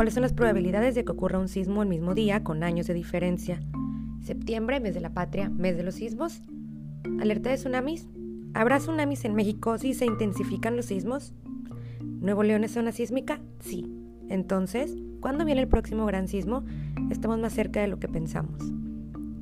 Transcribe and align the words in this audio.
¿Cuáles 0.00 0.14
son 0.14 0.22
las 0.22 0.32
probabilidades 0.32 0.94
de 0.94 1.04
que 1.04 1.12
ocurra 1.12 1.38
un 1.38 1.48
sismo 1.48 1.82
el 1.82 1.88
mismo 1.90 2.14
día 2.14 2.42
con 2.42 2.62
años 2.62 2.86
de 2.86 2.94
diferencia? 2.94 3.60
Septiembre, 4.22 4.80
mes 4.80 4.94
de 4.94 5.02
la 5.02 5.12
patria, 5.12 5.50
mes 5.50 5.76
de 5.76 5.82
los 5.82 5.96
sismos. 5.96 6.40
Alerta 7.20 7.50
de 7.50 7.56
tsunamis. 7.56 8.08
¿Habrá 8.54 8.78
tsunamis 8.78 9.26
en 9.26 9.34
México 9.34 9.76
si 9.76 9.92
se 9.92 10.06
intensifican 10.06 10.74
los 10.74 10.86
sismos? 10.86 11.34
¿Nuevo 12.00 12.42
León 12.44 12.64
es 12.64 12.70
zona 12.70 12.92
sísmica? 12.92 13.40
Sí. 13.58 13.94
Entonces, 14.30 14.96
¿cuándo 15.20 15.44
viene 15.44 15.60
el 15.60 15.68
próximo 15.68 16.06
gran 16.06 16.28
sismo? 16.28 16.64
Estamos 17.10 17.38
más 17.38 17.52
cerca 17.52 17.82
de 17.82 17.88
lo 17.88 17.98
que 17.98 18.08
pensamos. 18.08 18.72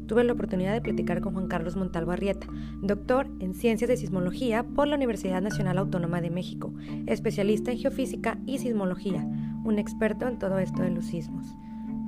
Tuve 0.09 0.25
la 0.25 0.33
oportunidad 0.33 0.73
de 0.73 0.81
platicar 0.81 1.21
con 1.21 1.35
Juan 1.35 1.47
Carlos 1.47 1.77
Montalvo 1.77 2.11
Arrieta, 2.11 2.49
doctor 2.83 3.31
en 3.39 3.55
Ciencias 3.55 3.89
de 3.89 3.97
Sismología 3.97 4.65
por 4.65 4.89
la 4.89 4.97
Universidad 4.97 5.41
Nacional 5.41 5.79
Autónoma 5.79 6.21
de 6.21 6.31
México, 6.31 6.75
especialista 7.07 7.71
en 7.71 7.79
geofísica 7.79 8.39
y 8.45 8.59
sismología, 8.59 9.29
un 9.69 9.79
experto 9.79 10.27
en 10.27 10.39
todo 10.39 10.59
esto 10.59 10.83
de 10.83 10.91
los 10.91 11.07
sismos 11.07 11.57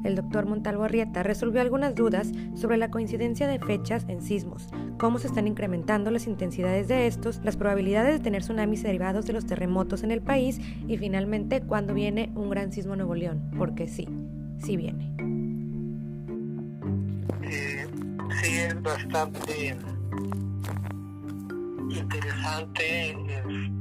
el 0.04 0.16
doctor 0.16 0.46
Montalvo 0.46 0.84
Arrieta 0.84 1.22
resolvió 1.22 1.60
algunas 1.60 1.94
dudas 1.94 2.32
sobre 2.54 2.76
la 2.76 2.90
coincidencia 2.90 3.46
de 3.46 3.58
fechas 3.58 4.04
en 4.08 4.22
sismos, 4.22 4.68
cómo 4.98 5.18
se 5.18 5.26
están 5.26 5.46
incrementando 5.46 6.10
las 6.10 6.26
intensidades 6.26 6.88
de 6.88 7.06
estos, 7.06 7.40
las 7.44 7.56
probabilidades 7.56 8.14
de 8.14 8.24
tener 8.24 8.42
tsunamis 8.42 8.82
derivados 8.82 9.26
de 9.26 9.32
los 9.34 9.46
terremotos 9.46 10.02
en 10.02 10.10
el 10.10 10.22
país 10.22 10.60
y 10.88 10.96
finalmente 10.96 11.60
cuándo 11.60 11.94
viene 11.94 12.30
un 12.34 12.50
gran 12.50 12.72
sismo 12.72 12.96
Nuevo 12.96 13.14
León, 13.14 13.50
porque 13.58 13.88
sí, 13.88 14.08
sí 14.58 14.76
viene. 14.76 15.14
Eh, 17.42 17.86
sí, 18.42 18.56
es 18.56 18.82
bastante 18.82 19.76
interesante 21.90 23.10
este, 23.10 23.79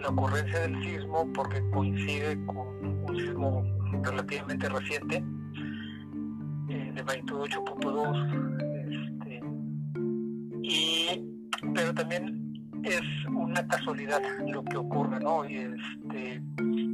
la 0.00 0.08
ocurrencia 0.08 0.60
del 0.60 0.82
sismo 0.82 1.30
porque 1.32 1.62
coincide 1.70 2.38
con 2.46 2.56
un 2.56 3.16
sismo 3.16 3.64
relativamente 4.02 4.68
reciente, 4.68 5.24
eh, 6.68 6.92
de 6.94 7.02
magnitud 7.04 7.40
8.2, 7.40 9.14
este, 9.16 9.40
y, 10.62 11.24
pero 11.74 11.94
también 11.94 12.48
es 12.84 13.02
una 13.26 13.66
casualidad 13.66 14.20
lo 14.46 14.62
que 14.64 14.76
ocurre, 14.76 15.20
¿no? 15.20 15.48
Y 15.48 15.56
este, 15.56 16.42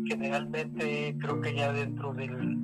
generalmente 0.07 1.17
creo 1.21 1.41
que 1.41 1.55
ya 1.55 1.73
dentro 1.73 2.15
del 2.15 2.59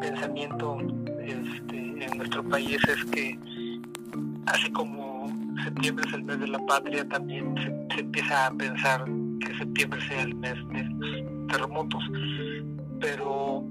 pensamiento 0.00 0.78
este, 1.20 2.04
en 2.04 2.18
nuestro 2.18 2.44
país 2.44 2.78
es 2.88 3.04
que 3.06 3.38
así 4.46 4.70
como 4.72 5.03
septiembre 5.62 6.04
es 6.08 6.14
el 6.14 6.24
mes 6.24 6.40
de 6.40 6.48
la 6.48 6.58
patria, 6.66 7.08
también 7.08 7.54
se, 7.94 8.00
empieza 8.00 8.46
a 8.46 8.50
pensar 8.52 9.04
que 9.40 9.56
septiembre 9.58 10.00
sea 10.08 10.22
el 10.22 10.34
mes 10.34 10.54
de 10.72 10.84
los 10.84 11.48
terremotos 11.48 12.02
pero 13.04 13.64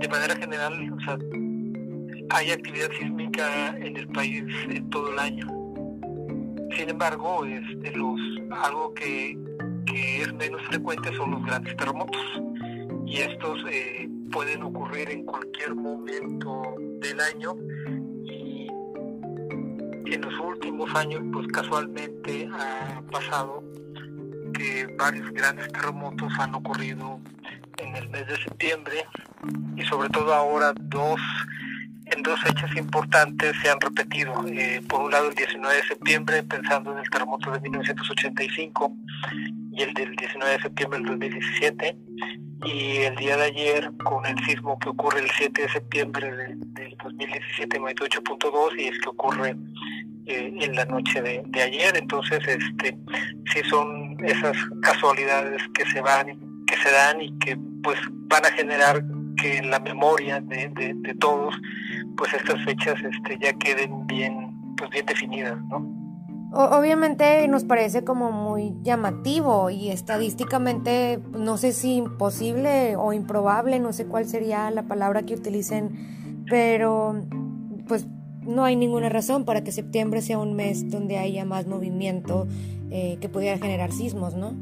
de 0.00 0.08
manera 0.08 0.34
general, 0.36 0.72
o 0.94 1.00
sea, 1.00 1.18
hay 2.30 2.50
actividad 2.50 2.90
sísmica 2.98 3.76
en 3.78 3.98
el 3.98 4.08
país 4.08 4.44
en 4.70 4.88
todo 4.88 5.12
el 5.12 5.18
año. 5.18 5.46
Sin 6.74 6.88
embargo, 6.88 7.44
este, 7.44 7.94
los, 7.94 8.18
algo 8.64 8.94
que, 8.94 9.36
es 9.94 10.32
menos 10.32 10.62
frecuente 10.62 11.14
son 11.16 11.32
los 11.32 11.44
grandes 11.44 11.76
terremotos. 11.76 12.22
Y 13.06 13.18
estos 13.18 13.62
eh, 13.70 14.08
pueden 14.30 14.62
ocurrir 14.62 15.10
en 15.10 15.24
cualquier 15.24 15.74
momento 15.74 16.62
del 17.00 17.20
año. 17.20 17.54
En 20.12 20.20
los 20.20 20.38
últimos 20.40 20.94
años, 20.94 21.22
pues 21.32 21.46
casualmente 21.48 22.46
ha 22.52 23.00
pasado 23.10 23.64
que 24.52 24.86
varios 24.98 25.32
grandes 25.32 25.72
terremotos 25.72 26.30
han 26.38 26.54
ocurrido 26.54 27.18
en 27.78 27.96
el 27.96 28.10
mes 28.10 28.26
de 28.26 28.36
septiembre 28.36 29.06
y 29.74 29.82
sobre 29.84 30.10
todo 30.10 30.34
ahora 30.34 30.74
dos 30.78 31.18
en 32.04 32.22
dos 32.22 32.38
fechas 32.42 32.76
importantes 32.76 33.56
se 33.62 33.70
han 33.70 33.80
repetido. 33.80 34.34
Eh, 34.48 34.82
por 34.86 35.00
un 35.00 35.12
lado 35.12 35.30
el 35.30 35.34
19 35.34 35.76
de 35.76 35.82
septiembre, 35.82 36.42
pensando 36.42 36.92
en 36.92 36.98
el 36.98 37.08
terremoto 37.08 37.50
de 37.50 37.60
1985 37.60 38.92
y 39.72 39.82
el 39.82 39.94
del 39.94 40.14
19 40.14 40.52
de 40.52 40.60
septiembre 40.60 40.98
del 40.98 41.08
2017 41.08 41.96
y 42.64 42.96
el 42.98 43.16
día 43.16 43.36
de 43.36 43.44
ayer 43.44 43.90
con 44.04 44.24
el 44.26 44.38
sismo 44.44 44.78
que 44.78 44.90
ocurre 44.90 45.20
el 45.20 45.30
7 45.30 45.62
de 45.62 45.68
septiembre 45.68 46.36
del, 46.36 46.96
2017 47.02 47.80
8.2 47.80 48.78
y 48.78 48.84
es 48.84 48.98
que 49.00 49.08
ocurre 49.08 49.56
eh, 50.26 50.52
en 50.60 50.74
la 50.74 50.84
noche 50.84 51.22
de, 51.22 51.42
ayer. 51.60 51.96
Entonces 51.96 52.40
este 52.46 52.96
sí 53.52 53.60
son 53.68 54.16
esas 54.24 54.56
casualidades 54.82 55.62
que 55.74 55.84
se 55.86 56.00
van 56.00 56.38
que 56.66 56.76
se 56.76 56.90
dan 56.90 57.20
y 57.20 57.38
que 57.38 57.58
pues 57.82 57.98
van 58.28 58.44
a 58.46 58.50
generar 58.50 59.04
que 59.36 59.58
en 59.58 59.70
la 59.70 59.80
memoria 59.80 60.40
de, 60.40 60.68
de, 60.74 61.14
todos 61.16 61.54
pues 62.16 62.32
estas 62.32 62.64
fechas 62.64 62.94
este 63.02 63.38
ya 63.40 63.52
queden 63.54 64.06
bien 64.06 64.54
pues 64.76 64.88
bien 64.90 65.04
definidas 65.06 65.58
no 65.64 66.02
Obviamente 66.54 67.48
nos 67.48 67.64
parece 67.64 68.04
como 68.04 68.30
muy 68.30 68.74
llamativo 68.82 69.70
y 69.70 69.88
estadísticamente 69.88 71.18
no 71.32 71.56
sé 71.56 71.72
si 71.72 71.94
imposible 71.94 72.94
o 72.96 73.14
improbable, 73.14 73.80
no 73.80 73.94
sé 73.94 74.04
cuál 74.04 74.26
sería 74.26 74.70
la 74.70 74.82
palabra 74.82 75.22
que 75.22 75.32
utilicen, 75.34 76.44
pero 76.50 77.24
pues 77.88 78.06
no 78.46 78.64
hay 78.64 78.76
ninguna 78.76 79.08
razón 79.08 79.44
para 79.44 79.64
que 79.64 79.72
septiembre 79.72 80.22
sea 80.22 80.38
un 80.38 80.54
mes 80.54 80.90
donde 80.90 81.18
haya 81.18 81.44
más 81.44 81.66
movimiento 81.66 82.46
eh, 82.90 83.18
que 83.20 83.28
pudiera 83.28 83.58
generar 83.58 83.92
sismos, 83.92 84.34
¿no? 84.34 84.54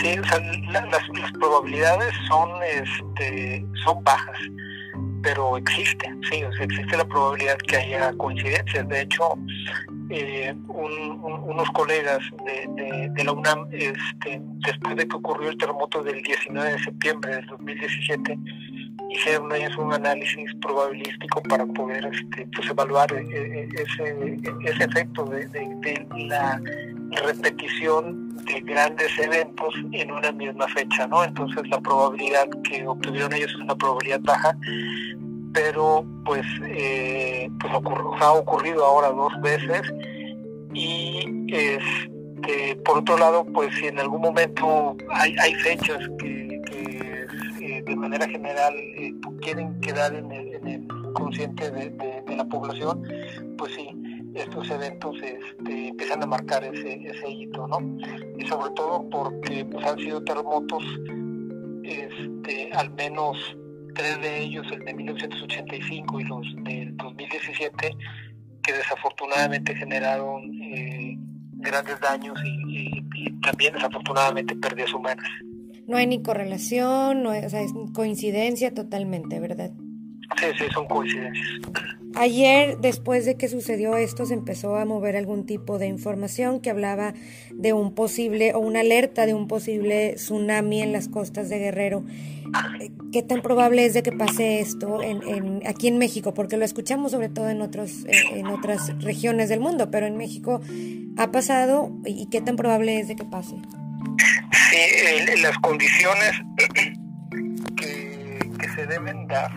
Sí, 0.00 0.18
o 0.18 0.24
sea, 0.24 0.40
las, 0.70 1.32
probabilidades 1.32 2.12
son, 2.28 2.50
este, 2.62 3.64
son 3.84 4.04
bajas, 4.04 4.38
pero 5.22 5.56
existe, 5.56 6.14
sí, 6.30 6.44
o 6.44 6.52
sea, 6.52 6.64
existe 6.64 6.96
la 6.96 7.04
probabilidad 7.06 7.56
que 7.58 7.76
haya 7.76 8.12
coincidencias. 8.12 8.86
De 8.88 9.00
hecho, 9.00 9.38
eh, 10.10 10.54
unos 10.68 11.70
colegas 11.70 12.20
de, 12.44 13.08
de, 13.10 13.24
la 13.24 13.32
UNAM, 13.32 13.66
este, 13.72 14.42
después 14.66 14.96
de 14.96 15.08
que 15.08 15.16
ocurrió 15.16 15.48
el 15.48 15.56
terremoto 15.56 16.02
del 16.02 16.22
19 16.22 16.72
de 16.72 16.78
septiembre 16.80 17.36
del 17.36 17.46
2017, 17.46 18.38
hicieron 19.10 19.52
ellos 19.54 19.76
un 19.76 19.92
análisis 19.92 20.52
probabilístico 20.60 21.42
para 21.42 21.66
poder 21.66 22.04
este, 22.06 22.46
pues, 22.54 22.68
evaluar 22.68 23.12
eh, 23.12 23.24
eh, 23.32 23.68
ese, 23.74 24.36
ese 24.64 24.84
efecto 24.84 25.24
de, 25.24 25.46
de, 25.46 26.06
la 26.16 26.60
repetición 27.22 28.36
de 28.44 28.60
grandes 28.60 29.16
eventos 29.18 29.74
en 29.92 30.10
una 30.10 30.32
misma 30.32 30.66
fecha, 30.68 31.06
¿no? 31.06 31.24
Entonces 31.24 31.66
la 31.68 31.80
probabilidad 31.80 32.48
que 32.64 32.86
obtuvieron 32.86 33.32
ellos 33.32 33.50
es 33.52 33.56
una 33.56 33.76
probabilidad 33.76 34.20
baja, 34.22 34.56
pero 35.52 36.04
pues, 36.24 36.44
eh, 36.66 37.48
pues 37.60 37.72
ha 38.20 38.32
ocurrido 38.32 38.84
ahora 38.84 39.10
dos 39.10 39.32
veces 39.40 39.82
y 40.74 41.46
este, 41.52 42.76
por 42.84 42.98
otro 42.98 43.16
lado, 43.16 43.46
pues 43.54 43.74
si 43.76 43.86
en 43.86 43.98
algún 43.98 44.20
momento 44.20 44.96
hay, 45.10 45.54
fechas 45.54 45.98
que, 46.18 46.43
manera 48.04 48.28
general 48.28 48.74
eh, 48.76 49.14
quieren 49.40 49.80
quedar 49.80 50.14
en 50.14 50.30
el, 50.30 50.54
en 50.54 50.66
el 50.68 51.12
consciente 51.14 51.70
de, 51.70 52.36
la 52.36 52.44
población, 52.44 53.02
pues 53.56 53.72
sí, 53.74 53.88
estos 54.34 54.68
eventos 54.70 55.16
este, 55.22 55.88
empiezan 55.88 56.22
a 56.22 56.26
marcar 56.26 56.64
ese, 56.64 56.94
ese 56.94 57.30
hito, 57.30 57.66
¿no? 57.66 57.78
Y 58.36 58.46
sobre 58.46 58.70
todo 58.74 59.08
porque 59.08 59.64
pues, 59.64 59.86
han 59.86 59.98
sido 59.98 60.22
terremotos, 60.22 60.82
este, 61.84 62.72
al 62.72 62.90
menos 62.90 63.38
tres 63.94 64.20
de 64.20 64.42
ellos, 64.42 64.66
el 64.72 64.84
de 64.84 64.94
1985 64.94 66.20
y 66.20 66.24
los 66.24 66.46
del 66.64 66.96
2017, 66.96 67.96
que 68.62 68.72
desafortunadamente 68.72 69.74
generaron 69.76 70.42
eh, 70.62 71.16
grandes 71.52 71.98
daños 72.00 72.38
y, 72.44 73.02
también 73.42 73.74
desafortunadamente 73.74 74.56
pérdidas 74.56 74.92
humanas. 74.94 75.28
No 75.86 75.96
hay 75.96 76.06
ni 76.06 76.22
correlación, 76.22 77.22
no 77.22 77.30
o 77.30 77.48
sea, 77.48 77.62
es 77.62 77.72
coincidencia 77.92 78.72
totalmente, 78.72 79.38
¿verdad? 79.40 79.70
Sí, 80.38 80.46
sí, 80.58 80.64
son 80.72 80.86
coincidencias. 80.86 81.60
Ayer, 82.16 82.78
después 82.78 83.24
de 83.24 83.36
que 83.36 83.48
sucedió 83.48 83.96
esto, 83.96 84.24
se 84.24 84.34
empezó 84.34 84.76
a 84.76 84.84
mover 84.84 85.16
algún 85.16 85.46
tipo 85.46 85.78
de 85.78 85.88
información 85.88 86.60
que 86.60 86.70
hablaba 86.70 87.12
de 87.52 87.72
un 87.72 87.92
posible 87.94 88.54
o 88.54 88.60
una 88.60 88.80
alerta 88.80 89.26
de 89.26 89.34
un 89.34 89.48
posible 89.48 90.14
tsunami 90.14 90.80
en 90.80 90.92
las 90.92 91.08
costas 91.08 91.48
de 91.48 91.58
Guerrero. 91.58 92.04
¿Qué 93.10 93.22
tan 93.22 93.42
probable 93.42 93.84
es 93.84 93.94
de 93.94 94.04
que 94.04 94.12
pase 94.12 94.60
esto 94.60 95.02
en, 95.02 95.66
aquí 95.66 95.88
en 95.88 95.98
México? 95.98 96.34
Porque 96.34 96.56
lo 96.56 96.64
escuchamos 96.64 97.10
sobre 97.10 97.28
todo 97.28 97.48
en, 97.48 97.60
otros, 97.62 98.04
eh, 98.04 98.12
en 98.34 98.46
otras 98.46 98.96
regiones 99.02 99.48
del 99.48 99.58
mundo, 99.58 99.90
pero 99.90 100.06
en 100.06 100.16
México 100.16 100.60
ha 101.16 101.32
pasado 101.32 101.90
y 102.06 102.26
qué 102.26 102.40
tan 102.40 102.54
probable 102.54 103.00
es 103.00 103.08
de 103.08 103.16
que 103.16 103.24
pase. 103.24 103.56
Sí, 104.70 105.42
las 105.42 105.56
condiciones 105.58 106.32
que, 107.76 108.38
que 108.58 108.68
se 108.70 108.86
deben 108.86 109.26
dar 109.26 109.50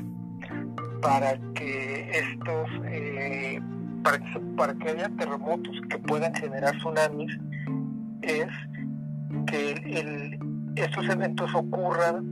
para 1.02 1.38
que 1.54 2.10
estos, 2.12 2.70
eh, 2.86 3.62
para, 4.04 4.20
que, 4.20 4.40
para 4.56 4.74
que 4.76 4.90
haya 4.90 5.10
terremotos 5.18 5.76
que 5.90 5.98
puedan 6.00 6.34
generar 6.36 6.76
tsunamis, 6.78 7.38
es 8.22 8.48
que 9.48 9.72
el, 9.72 10.40
estos 10.76 11.08
eventos 11.10 11.54
ocurran 11.54 12.26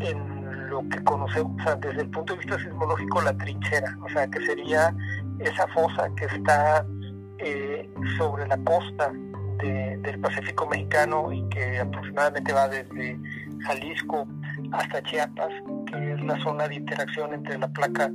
en 0.00 0.70
lo 0.70 0.88
que 0.88 1.02
conocemos, 1.04 1.60
o 1.60 1.64
sea, 1.64 1.76
desde 1.76 2.02
el 2.02 2.10
punto 2.10 2.34
de 2.34 2.40
vista 2.40 2.58
sismológico, 2.58 3.22
la 3.22 3.36
trinchera, 3.36 3.96
o 4.02 4.08
sea, 4.08 4.26
que 4.28 4.44
sería 4.44 4.94
esa 5.40 5.66
fosa 5.68 6.08
que 6.16 6.24
está 6.24 6.84
eh, 7.38 7.88
sobre 8.16 8.46
la 8.46 8.56
costa 8.58 9.12
del 9.58 10.20
Pacífico 10.20 10.66
mexicano 10.66 11.32
y 11.32 11.48
que 11.48 11.78
aproximadamente 11.78 12.52
va 12.52 12.68
desde 12.68 13.18
Jalisco 13.66 14.26
hasta 14.72 15.02
Chiapas, 15.02 15.52
que 15.86 16.12
es 16.12 16.20
la 16.22 16.38
zona 16.42 16.68
de 16.68 16.76
interacción 16.76 17.32
entre 17.34 17.58
la 17.58 17.68
placa 17.68 18.10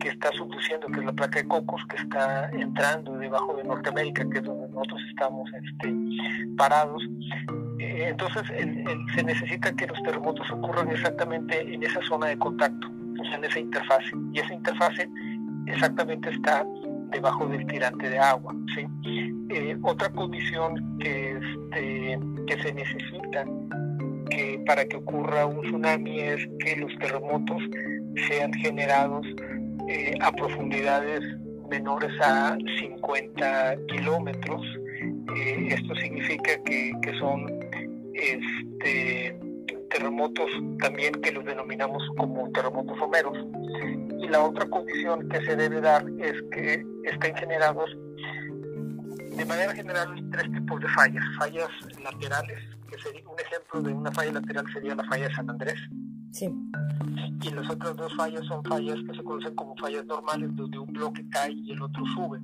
que 0.00 0.08
está 0.08 0.30
subduciendo, 0.32 0.88
que 0.88 0.98
es 0.98 1.06
la 1.06 1.12
placa 1.12 1.38
de 1.40 1.48
Cocos, 1.48 1.84
que 1.86 1.96
está 1.96 2.50
entrando 2.50 3.16
debajo 3.18 3.54
de 3.56 3.64
Norteamérica, 3.64 4.28
que 4.28 4.38
es 4.38 4.44
donde 4.44 4.68
nosotros 4.68 5.00
estamos 5.08 5.50
este, 5.52 5.94
parados. 6.56 7.02
Eh, 7.78 8.08
entonces 8.08 8.42
se 9.14 9.22
necesita 9.22 9.72
que 9.74 9.86
los 9.86 10.02
terremotos 10.02 10.50
ocurran 10.50 10.90
exactamente 10.90 11.60
en 11.72 11.82
esa 11.84 12.00
zona 12.02 12.26
de 12.26 12.38
contacto, 12.38 12.88
en 12.88 13.44
esa 13.44 13.60
interfase. 13.60 14.10
Y 14.32 14.40
esa 14.40 14.54
interfase 14.54 15.08
exactamente 15.66 16.30
está 16.30 16.66
debajo 17.12 17.46
del 17.46 17.66
tirante 17.66 18.10
de 18.10 18.18
agua. 18.18 18.54
¿sí? 18.74 18.86
Eh, 19.50 19.76
otra 19.82 20.10
condición 20.10 20.98
que, 20.98 21.32
este, 21.32 22.18
se 22.62 22.74
necesita 22.74 23.46
para 24.66 24.84
que 24.86 24.96
ocurra 24.96 25.46
un 25.46 25.60
tsunami 25.62 26.20
es 26.20 26.48
que 26.60 26.76
los 26.76 26.96
terremotos 26.98 27.62
sean 28.28 28.52
generados 28.54 29.26
eh, 29.88 30.14
a 30.20 30.32
profundidades 30.32 31.20
menores 31.68 32.12
a 32.20 32.56
50 32.80 33.76
kilómetros. 33.88 34.62
Eh, 35.36 35.68
esto 35.70 35.94
significa 35.96 36.52
que, 36.64 36.92
que 37.02 37.18
son 37.18 37.46
este, 38.14 39.36
terremotos 39.90 40.50
también 40.80 41.12
que 41.22 41.32
los 41.32 41.44
denominamos 41.44 42.02
como 42.16 42.50
terremotos 42.52 42.98
someros. 42.98 43.36
Y 44.20 44.28
la 44.28 44.42
otra 44.42 44.66
condición 44.68 45.28
que 45.28 45.44
se 45.44 45.56
debe 45.56 45.80
dar 45.80 46.04
es 46.20 46.34
que 46.52 46.84
estén 47.04 47.34
generados 47.36 47.90
de 49.36 49.44
manera 49.46 49.72
general 49.74 50.08
tres 50.30 50.52
tipos 50.52 50.80
de 50.80 50.88
fallas. 50.88 51.24
Fallas 51.38 51.68
laterales, 52.02 52.58
que 52.90 52.98
sería 52.98 53.22
un 53.28 53.40
ejemplo 53.40 53.82
de 53.82 53.92
una 53.92 54.12
falla 54.12 54.32
lateral 54.32 54.66
sería 54.72 54.94
la 54.94 55.04
falla 55.04 55.28
de 55.28 55.34
San 55.34 55.50
Andrés. 55.50 55.80
Sí. 56.32 56.50
Y 57.42 57.50
las 57.50 57.68
otras 57.70 57.96
dos 57.96 58.14
fallas 58.14 58.44
son 58.46 58.64
fallas 58.64 58.98
que 59.06 59.16
se 59.16 59.24
conocen 59.24 59.54
como 59.54 59.76
fallas 59.76 60.04
normales, 60.06 60.54
donde 60.54 60.78
un 60.78 60.92
bloque 60.92 61.28
cae 61.30 61.52
y 61.52 61.72
el 61.72 61.82
otro 61.82 62.04
sube. 62.14 62.40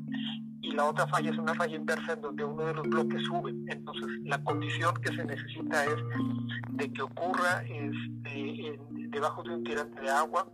Y 0.61 0.72
la 0.72 0.84
otra 0.84 1.06
falla 1.06 1.31
es 1.31 1.38
una 1.38 1.54
falla 1.54 1.76
inversa 1.76 2.14
en 2.14 2.20
donde 2.20 2.44
uno 2.44 2.64
de 2.64 2.75
los 2.75 2.88
bloques 2.88 3.22
sube. 3.25 3.50
Entonces, 3.69 4.08
la 4.25 4.43
condición 4.43 4.94
que 4.96 5.14
se 5.14 5.25
necesita 5.25 5.84
es 5.84 5.96
de 6.72 6.93
que 6.93 7.02
ocurra 7.02 7.62
este, 7.62 8.78
debajo 8.90 9.43
de 9.43 9.50
un 9.54 9.64
tirante 9.64 10.00
de 10.00 10.11
agua, 10.11 10.50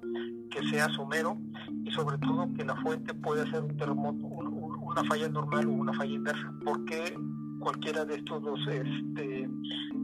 que 0.55 0.69
sea 0.69 0.89
somero 0.91 1.37
y 1.85 1.91
sobre 1.91 2.17
todo 2.19 2.49
que 2.55 2.65
la 2.65 2.77
fuente 2.77 3.13
pueda 3.13 3.45
ser 3.51 3.63
un 3.63 3.77
terremoto, 3.77 4.25
una 4.25 5.05
falla 5.05 5.29
normal 5.29 5.67
o 5.67 5.73
una 5.73 5.93
falla 5.93 6.13
inversa. 6.13 6.53
¿Por 6.65 6.85
qué 6.85 7.19
cualquiera 7.59 8.05
de 8.05 8.15
estos 8.17 8.43
dos 8.43 8.61
este, 8.69 9.49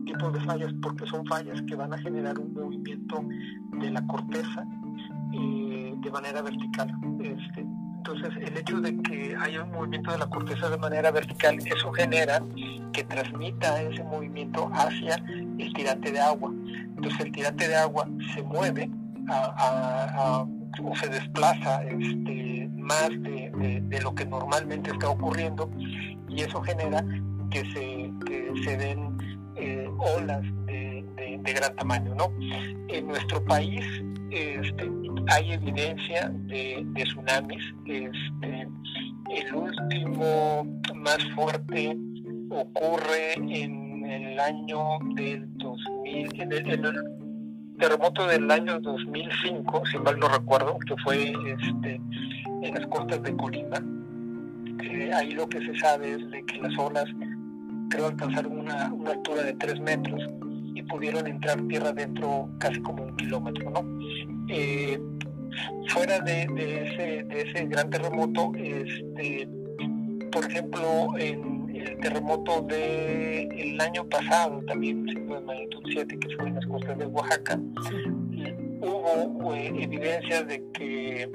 tipos 0.07 0.33
de 0.33 0.41
fallas? 0.41 0.73
Porque 0.83 1.07
son 1.07 1.25
fallas 1.27 1.63
que 1.63 1.77
van 1.77 1.93
a 1.93 1.99
generar 1.99 2.39
un 2.39 2.53
movimiento 2.53 3.23
de 3.81 3.91
la 3.91 4.05
corteza 4.09 4.65
eh, 5.33 5.95
de 5.97 6.11
manera 6.11 6.43
vertical. 6.43 6.93
Este, 7.21 7.61
entonces, 7.61 8.31
el 8.41 8.57
hecho 8.57 8.81
de 8.81 8.97
que 9.03 9.37
haya 9.37 9.63
un 9.63 9.71
movimiento 9.71 10.11
de 10.11 10.19
la 10.19 10.27
corteza 10.27 10.69
de 10.69 10.79
manera 10.79 11.13
vertical, 11.13 11.59
eso 11.65 11.93
genera 11.93 12.43
que 12.93 13.05
transmita 13.05 13.81
ese 13.83 14.03
movimiento 14.03 14.69
hacia 14.73 15.17
el 15.59 15.73
tirante 15.75 16.11
de 16.11 16.19
agua. 16.19 16.51
Entonces, 16.97 17.21
el 17.21 17.31
tirante 17.31 17.69
de 17.69 17.77
agua 17.77 18.09
se 18.35 18.43
mueve 18.43 18.91
o 20.83 20.97
se 20.97 21.09
desplaza 21.09 21.83
este, 21.85 22.69
más 22.73 23.11
de, 23.11 24.01
lo 24.03 24.15
que 24.15 24.25
normalmente 24.25 24.91
está 24.91 25.11
ocurriendo 25.11 25.71
y 26.29 26.43
eso 26.43 26.61
genera 26.63 27.05
que 27.51 27.61
se, 27.73 28.11
se 28.65 28.77
den 28.77 29.19
eh, 29.57 29.89
olas 29.99 30.43
de, 30.67 31.05
de, 31.17 31.53
gran 31.53 31.75
tamaño. 31.77 32.15
¿no? 32.15 32.33
En 32.89 33.09
nuestro 33.09 33.45
país 33.45 33.85
este, 34.31 34.89
hay 35.29 35.53
evidencia 35.53 36.29
de, 36.47 36.87
tsunamis. 36.95 37.65
Este, 37.87 38.69
el 39.31 39.55
último 39.55 40.67
más 40.95 41.19
fuerte 41.35 41.97
ocurre 42.51 43.35
en 43.35 44.07
el 44.07 44.41
año 44.41 44.99
del 45.15 45.47
2000, 45.59 46.41
en 46.41 46.53
el, 46.53 46.95
terremoto 47.81 48.27
del 48.27 48.51
año 48.51 48.79
2005, 48.81 49.83
si 49.91 49.99
mal 49.99 50.19
no 50.19 50.29
recuerdo, 50.29 50.79
que 50.87 50.95
fue 51.03 51.33
este, 51.33 52.01
en 52.63 52.75
las 52.75 52.87
costas 52.89 53.23
de 53.23 53.35
Colima. 53.37 53.83
ahí 55.17 55.33
lo 55.33 55.49
que 55.49 55.61
se 55.61 55.75
sabe 55.79 56.13
es 56.13 56.31
de 56.31 56.45
que 56.45 56.59
las 56.59 56.79
olas 56.79 57.07
creo 57.89 58.07
alcanzaron 58.07 58.59
una, 58.59 58.93
una 58.93 59.13
altura 59.13 59.43
de 59.43 59.55
3 59.55 59.81
metros 59.81 60.23
y 60.75 60.83
pudieron 60.83 61.27
entrar 61.27 61.61
tierra 61.63 61.93
dentro 61.93 62.49
casi 62.59 62.81
como 62.83 63.03
un 63.03 63.17
kilómetro, 63.17 63.71
¿no? 63.71 63.99
Eh, 64.49 65.01
fuera 65.89 66.21
de, 66.21 66.43
ese, 66.43 67.25
de 67.25 67.43
ese 67.43 67.67
gran 67.67 67.91
terremoto, 67.91 68.53
este, 68.57 69.49
por 70.31 70.45
ejemplo, 70.45 71.09
en 71.19 71.50
el 71.87 71.99
terremoto 71.99 72.63
del 72.63 73.81
año 73.81 74.09
pasado, 74.09 74.63
también 74.67 75.05
de 75.07 75.41
magnitud 75.41 75.83
7, 75.93 76.19
que 76.19 76.37
fue 76.37 76.49
en 76.49 76.55
las 76.55 76.67
costas 76.67 76.99
de 76.99 77.07
Oaxaca, 77.07 77.59
hubo 78.81 79.55
eh, 79.55 79.73
evidencia 79.83 80.43
de 80.43 80.63
que 80.73 81.31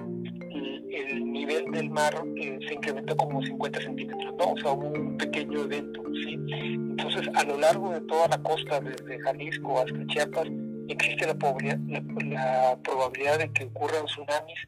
el 0.95 1.31
nivel 1.31 1.71
del 1.71 1.89
mar 1.89 2.13
eh, 2.37 2.59
se 2.67 2.73
incrementó 2.73 3.15
como 3.17 3.43
50 3.43 3.81
centímetros, 3.81 4.33
¿no? 4.37 4.53
O 4.53 4.57
sea, 4.57 4.71
hubo 4.71 4.87
un 4.87 5.17
pequeño 5.17 5.63
evento, 5.63 6.01
¿sí? 6.23 6.33
Entonces, 6.51 7.29
a 7.35 7.43
lo 7.43 7.57
largo 7.59 7.91
de 7.91 8.01
toda 8.01 8.27
la 8.29 8.37
costa, 8.41 8.79
desde 8.79 9.19
Jalisco 9.19 9.79
hasta 9.79 10.05
Chiapas, 10.07 10.47
existe 10.87 11.27
la 11.27 11.35
probabilidad, 11.35 11.79
la, 11.87 12.77
probabilidad 12.83 13.39
de 13.39 13.51
que 13.51 13.65
ocurran 13.65 14.05
tsunamis, 14.05 14.59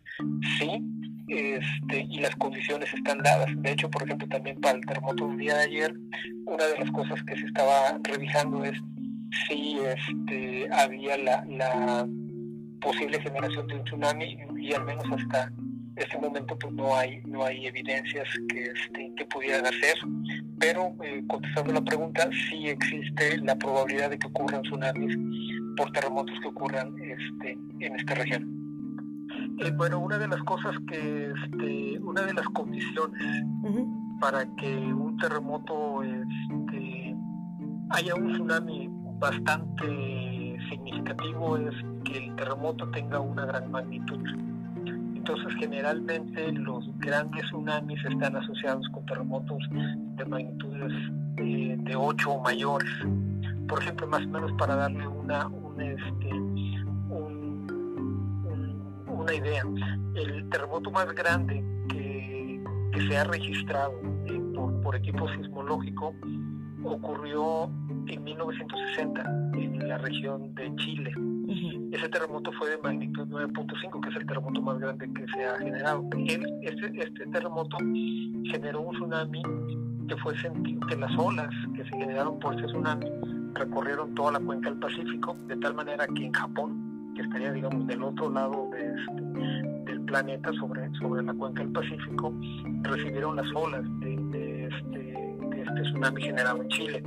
sí, 0.59 0.81
este, 1.27 2.07
y 2.09 2.19
las 2.19 2.35
condiciones 2.35 2.93
están 2.93 3.19
dadas. 3.19 3.49
De 3.57 3.71
hecho, 3.71 3.89
por 3.89 4.03
ejemplo, 4.03 4.27
también 4.27 4.59
para 4.61 4.77
el 4.77 4.85
terremoto 4.85 5.27
del 5.27 5.37
día 5.37 5.57
de 5.57 5.63
ayer, 5.63 5.93
una 6.45 6.65
de 6.65 6.79
las 6.79 6.91
cosas 6.91 7.21
que 7.23 7.35
se 7.35 7.45
estaba 7.45 7.99
revisando 8.03 8.63
es 8.63 8.77
si 9.47 9.77
este, 9.79 10.69
había 10.71 11.17
la, 11.17 12.07
posible 12.79 13.19
generación 13.19 13.67
de 13.67 13.75
un 13.75 13.83
tsunami 13.83 14.37
y 14.59 14.71
al 14.71 14.85
menos 14.85 15.03
hasta 15.11 15.51
este 15.95 16.15
momento 16.19 16.55
pues 16.59 16.71
no 16.75 16.95
hay 16.95 17.19
no 17.25 17.43
hay 17.43 17.65
evidencias 17.65 18.27
que, 18.49 18.65
este, 18.65 19.11
que 19.17 19.25
pudieran 19.25 19.65
hacer, 19.65 19.95
pero 20.59 20.95
eh, 21.03 21.23
contestando 21.27 21.73
la 21.73 21.81
pregunta, 21.81 22.29
sí 22.49 22.69
existe 22.69 23.39
la 23.39 23.55
probabilidad 23.55 24.11
de 24.11 24.19
que 24.19 24.27
ocurran 24.27 24.61
tsunamis 24.61 25.17
por 25.75 25.91
terremotos 25.91 26.39
que 26.39 26.47
ocurran 26.47 26.93
este, 27.01 27.57
en 27.79 27.95
esta 27.95 28.13
región. 28.13 28.56
Eh, 29.59 29.71
bueno, 29.75 29.99
una 29.99 30.17
de 30.19 30.27
las 30.27 30.41
cosas 30.43 30.75
que, 30.87 31.31
este, 31.31 31.99
una 31.99 32.21
de 32.21 32.33
las 32.33 32.47
condiciones 32.49 33.45
para 34.19 34.45
que 34.55 34.75
un 34.77 35.17
terremoto 35.17 36.03
este, 36.03 37.15
haya 37.89 38.15
un 38.15 38.33
tsunami 38.33 38.89
bastante 39.19 40.57
significativo 40.69 41.57
es 41.57 41.73
que 42.03 42.25
el 42.25 42.35
terremoto 42.35 42.87
tenga 42.89 43.19
una 43.19 43.45
gran 43.45 43.71
magnitud. 43.71 44.19
Entonces, 45.27 45.55
generalmente 45.59 46.51
los 46.51 46.85
grandes 46.99 47.43
tsunamis 47.45 48.03
están 48.05 48.35
asociados 48.35 48.87
con 48.89 49.05
terremotos 49.05 49.57
de 49.71 50.25
magnitudes 50.25 50.93
eh, 51.37 51.75
de 51.79 51.95
8 51.95 52.31
o 52.31 52.43
mayores. 52.43 52.89
Por 53.67 53.81
ejemplo, 53.81 54.07
más 54.07 54.23
o 54.23 54.29
menos 54.29 54.51
para 54.53 54.75
darle 54.75 55.05
una, 55.07 55.49
este, 55.79 56.29
una 59.27 59.35
idea, 59.35 59.63
el 60.15 60.49
terremoto 60.49 60.89
más 60.89 61.13
grande 61.13 61.61
que, 61.89 62.63
se 63.09 63.17
ha 63.17 63.25
registrado 63.25 63.93
eh, 64.25 64.41
por, 64.55 64.81
por 64.81 64.95
equipo 64.95 65.27
sismológico 65.29 66.15
ocurrió 66.83 67.69
en 68.07 68.23
1960 68.23 69.21
en 69.55 69.87
la 69.87 69.97
región 69.97 70.55
de 70.55 70.73
Chile. 70.77 71.11
Ese 71.91 72.09
terremoto 72.09 72.51
fue 72.53 72.69
de 72.69 72.77
magnitud 72.77 73.27
9.5, 73.27 74.01
que 74.01 74.09
es 74.09 74.15
el 74.15 74.25
terremoto 74.25 74.61
más 74.61 74.79
grande 74.79 75.09
que 75.13 75.25
se 75.27 75.45
ha 75.45 75.57
generado. 75.57 76.09
Este, 76.61 76.91
este 76.97 77.25
terremoto 77.27 77.77
generó 77.77 78.81
un 78.81 78.95
tsunami 78.95 79.41
que 80.07 80.17
fue 80.17 80.37
sentido, 80.39 80.87
que 80.87 80.95
las 80.95 81.15
olas 81.17 81.49
que 81.75 81.83
se 81.83 81.89
generaron 81.89 82.39
por 82.39 82.55
ese 82.55 82.65
tsunami 82.67 83.05
recorrieron 83.53 84.15
toda 84.15 84.33
la 84.33 84.39
cuenca 84.39 84.69
del 84.69 84.79
Pacífico, 84.79 85.35
de 85.47 85.57
tal 85.57 85.73
manera 85.73 86.07
que 86.07 86.25
en 86.25 86.31
Japón, 86.31 86.86
que 87.17 87.23
estaría 87.23 87.51
digamos 87.51 87.87
del 87.87 88.03
otro 88.03 88.29
lado 88.29 88.69
de 88.71 88.93
este, 88.93 89.91
del 89.91 90.01
planeta 90.01 90.53
sobre, 90.53 90.87
sobre 90.99 91.23
la 91.23 91.33
cuenca 91.33 91.63
del 91.63 91.71
Pacífico, 91.71 92.31
recibieron 92.83 93.35
las 93.35 93.47
olas 93.55 93.83
de, 94.01 94.67
este, 94.67 95.35
este 95.59 95.81
tsunami 95.81 96.21
generado 96.21 96.61
en 96.61 96.67
Chile. 96.69 97.03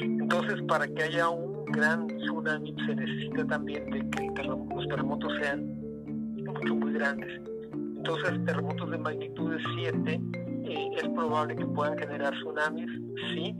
Entonces, 0.00 0.62
para 0.68 0.86
que 0.86 1.02
haya 1.02 1.28
un 1.28 1.64
gran 1.66 2.06
tsunami 2.06 2.74
se 2.86 2.94
necesita 2.94 3.44
también 3.46 3.90
de 3.90 4.08
que 4.10 4.44
los 4.44 4.88
terremotos 4.88 5.32
sean 5.42 5.66
mucho, 6.36 6.74
muy 6.76 6.92
grandes. 6.92 7.40
Entonces, 7.72 8.44
terremotos 8.46 8.88
de 8.90 8.98
magnitud 8.98 9.58
7 9.74 10.20
eh, 10.64 10.90
es 10.96 11.08
probable 11.08 11.56
que 11.56 11.66
puedan 11.66 11.98
generar 11.98 12.32
tsunamis, 12.34 12.90
sí, 13.34 13.56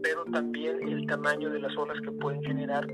pero 0.00 0.24
también 0.26 0.88
el 0.88 1.06
tamaño 1.06 1.50
de 1.50 1.58
las 1.58 1.76
olas 1.76 2.00
que 2.02 2.12
pueden 2.12 2.40
generar 2.44 2.86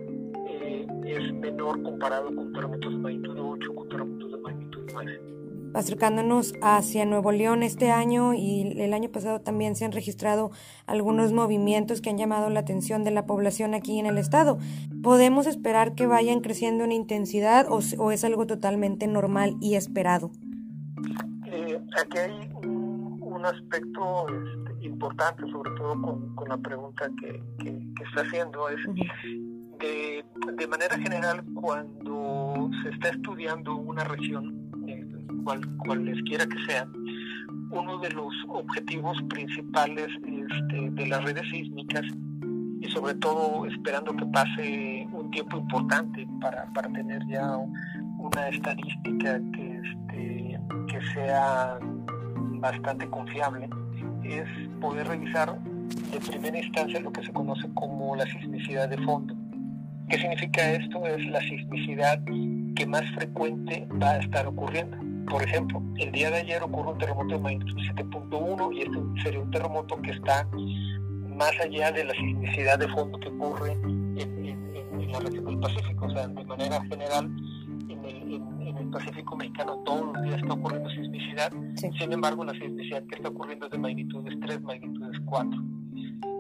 eh, 1.05 1.17
es 1.19 1.35
menor 1.35 1.83
comparado 1.83 2.35
con 2.35 2.53
terremotos 2.53 2.93
de 2.93 2.99
magnitud 2.99 3.39
8, 3.39 3.75
con 3.75 3.89
terremotos 3.89 4.33
de 4.33 4.39
magnitud 4.39 4.83
9 4.93 5.37
acercándonos 5.77 6.55
hacia 6.63 7.05
Nuevo 7.05 7.33
León 7.33 7.63
este 7.63 7.91
año 7.91 8.33
y 8.33 8.81
el 8.81 8.95
año 8.95 9.11
pasado 9.11 9.43
también 9.43 9.77
se 9.77 9.85
han 9.85 9.93
registrado 9.93 10.51
algunos 10.87 11.33
movimientos 11.33 12.01
que 12.01 12.09
han 12.09 12.17
llamado 12.17 12.49
la 12.49 12.61
atención 12.61 13.05
de 13.05 13.11
la 13.11 13.27
población 13.27 13.75
aquí 13.75 13.99
en 13.99 14.07
el 14.07 14.17
estado. 14.17 14.59
¿Podemos 15.03 15.47
esperar 15.47 15.95
que 15.95 16.07
vayan 16.07 16.41
creciendo 16.41 16.85
en 16.85 16.93
intensidad 16.93 17.67
o, 17.69 18.11
es 18.11 18.25
algo 18.25 18.47
totalmente 18.47 19.07
normal 19.07 19.57
y 19.61 19.75
esperado? 19.75 20.31
Eh, 21.45 21.79
aquí 22.01 22.19
hay 22.19 22.51
un, 22.55 23.45
aspecto 23.45 24.27
este, 24.29 24.87
importante, 24.87 25.43
sobre 25.53 25.71
todo 25.77 26.01
con, 26.35 26.49
la 26.49 26.57
pregunta 26.57 27.09
que, 27.21 27.41
está 28.03 28.23
haciendo, 28.23 28.69
es 28.71 28.81
de, 29.79 30.67
manera 30.69 30.99
general 30.99 31.45
cuando 31.55 32.71
se 32.83 32.91
está 32.91 33.11
estudiando 33.11 33.77
una 33.77 34.05
región, 34.05 34.71
cual, 35.45 35.61
cualesquiera 35.79 36.47
que 36.47 36.59
sean, 36.67 36.93
uno 37.71 37.99
de 37.99 38.11
los 38.11 38.33
objetivos 38.49 39.21
principales 39.29 40.09
este, 40.25 40.91
de 40.91 41.07
las 41.07 41.25
redes 41.25 41.45
sísmicas 41.51 42.03
y 42.81 42.89
sobre 42.91 43.15
todo 43.15 43.67
esperando 43.67 44.15
que 44.15 44.27
pase 44.27 45.09
un 45.13 45.31
tiempo 45.31 45.59
importante 45.59 46.27
para, 46.41 46.67
para 46.73 46.89
tener 46.93 47.27
ya 47.27 47.57
una 48.19 48.49
estadística 48.49 49.41
que, 49.53 49.81
este, 49.83 50.61
que 50.89 51.01
sea 51.15 51.79
bastante 52.61 53.09
confiable, 53.09 53.69
es 54.25 54.47
poder 54.81 55.07
revisar 55.09 55.59
de 56.13 56.21
primera 56.21 56.59
instancia 56.59 57.01
lo 57.01 57.13
que 57.13 57.25
se 57.25 57.33
conoce 57.33 57.69
como 57.75 58.17
la 58.17 58.27
sismicidad 58.27 58.89
de 58.89 58.99
fondo. 58.99 59.36
¿Qué 60.09 60.19
significa 60.19 60.73
esto? 60.73 61.05
Es 61.07 61.25
la 61.27 61.41
sismicidad 61.41 62.23
que 62.77 62.87
más 62.87 63.03
frecuente 63.15 63.89
va 64.01 64.11
a 64.11 64.19
estar 64.19 64.47
ocurriendo. 64.47 64.97
Por 65.29 65.43
ejemplo, 65.43 65.83
el 65.97 66.13
día 66.13 66.31
de 66.31 66.37
ayer 66.37 66.63
ocurrió 66.63 66.93
un 66.93 66.99
terremoto 66.99 67.35
de 67.35 67.41
magnitud 67.41 67.77
7.1 67.97 68.77
y 68.77 68.83
este 68.83 69.23
sería 69.23 69.41
un 69.41 69.51
terremoto 69.51 70.01
que 70.03 70.13
está 70.13 70.49
más 71.37 71.53
allá 71.61 71.91
de 71.91 72.05
la 72.05 72.13
sismicidad 72.15 72.79
de 72.79 72.89
fondo 72.89 73.19
que 73.19 73.29
ocurre 73.29 73.73
en, 73.73 75.11
la 75.11 75.19
región 75.19 75.45
del 75.45 75.59
Pacífico. 75.59 76.07
O 76.07 76.11
sea, 76.11 76.29
de 76.29 76.45
manera 76.45 76.81
general, 76.85 77.31
en 77.89 78.05
el, 78.05 78.91
Pacífico 78.93 79.37
mexicano 79.37 79.83
todos 79.85 80.15
los 80.15 80.23
días 80.23 80.41
está 80.41 80.55
ocurriendo 80.55 80.89
sismicidad. 80.91 81.53
Sin 81.75 82.13
embargo, 82.13 82.45
la 82.45 82.53
sismicidad 82.53 83.03
que 83.07 83.17
está 83.17 83.29
ocurriendo 83.29 83.67
es 83.67 83.73
de 83.73 83.79
magnitudes 83.79 84.39
3, 84.41 84.63
magnitudes 84.63 85.21
4. 85.25 85.76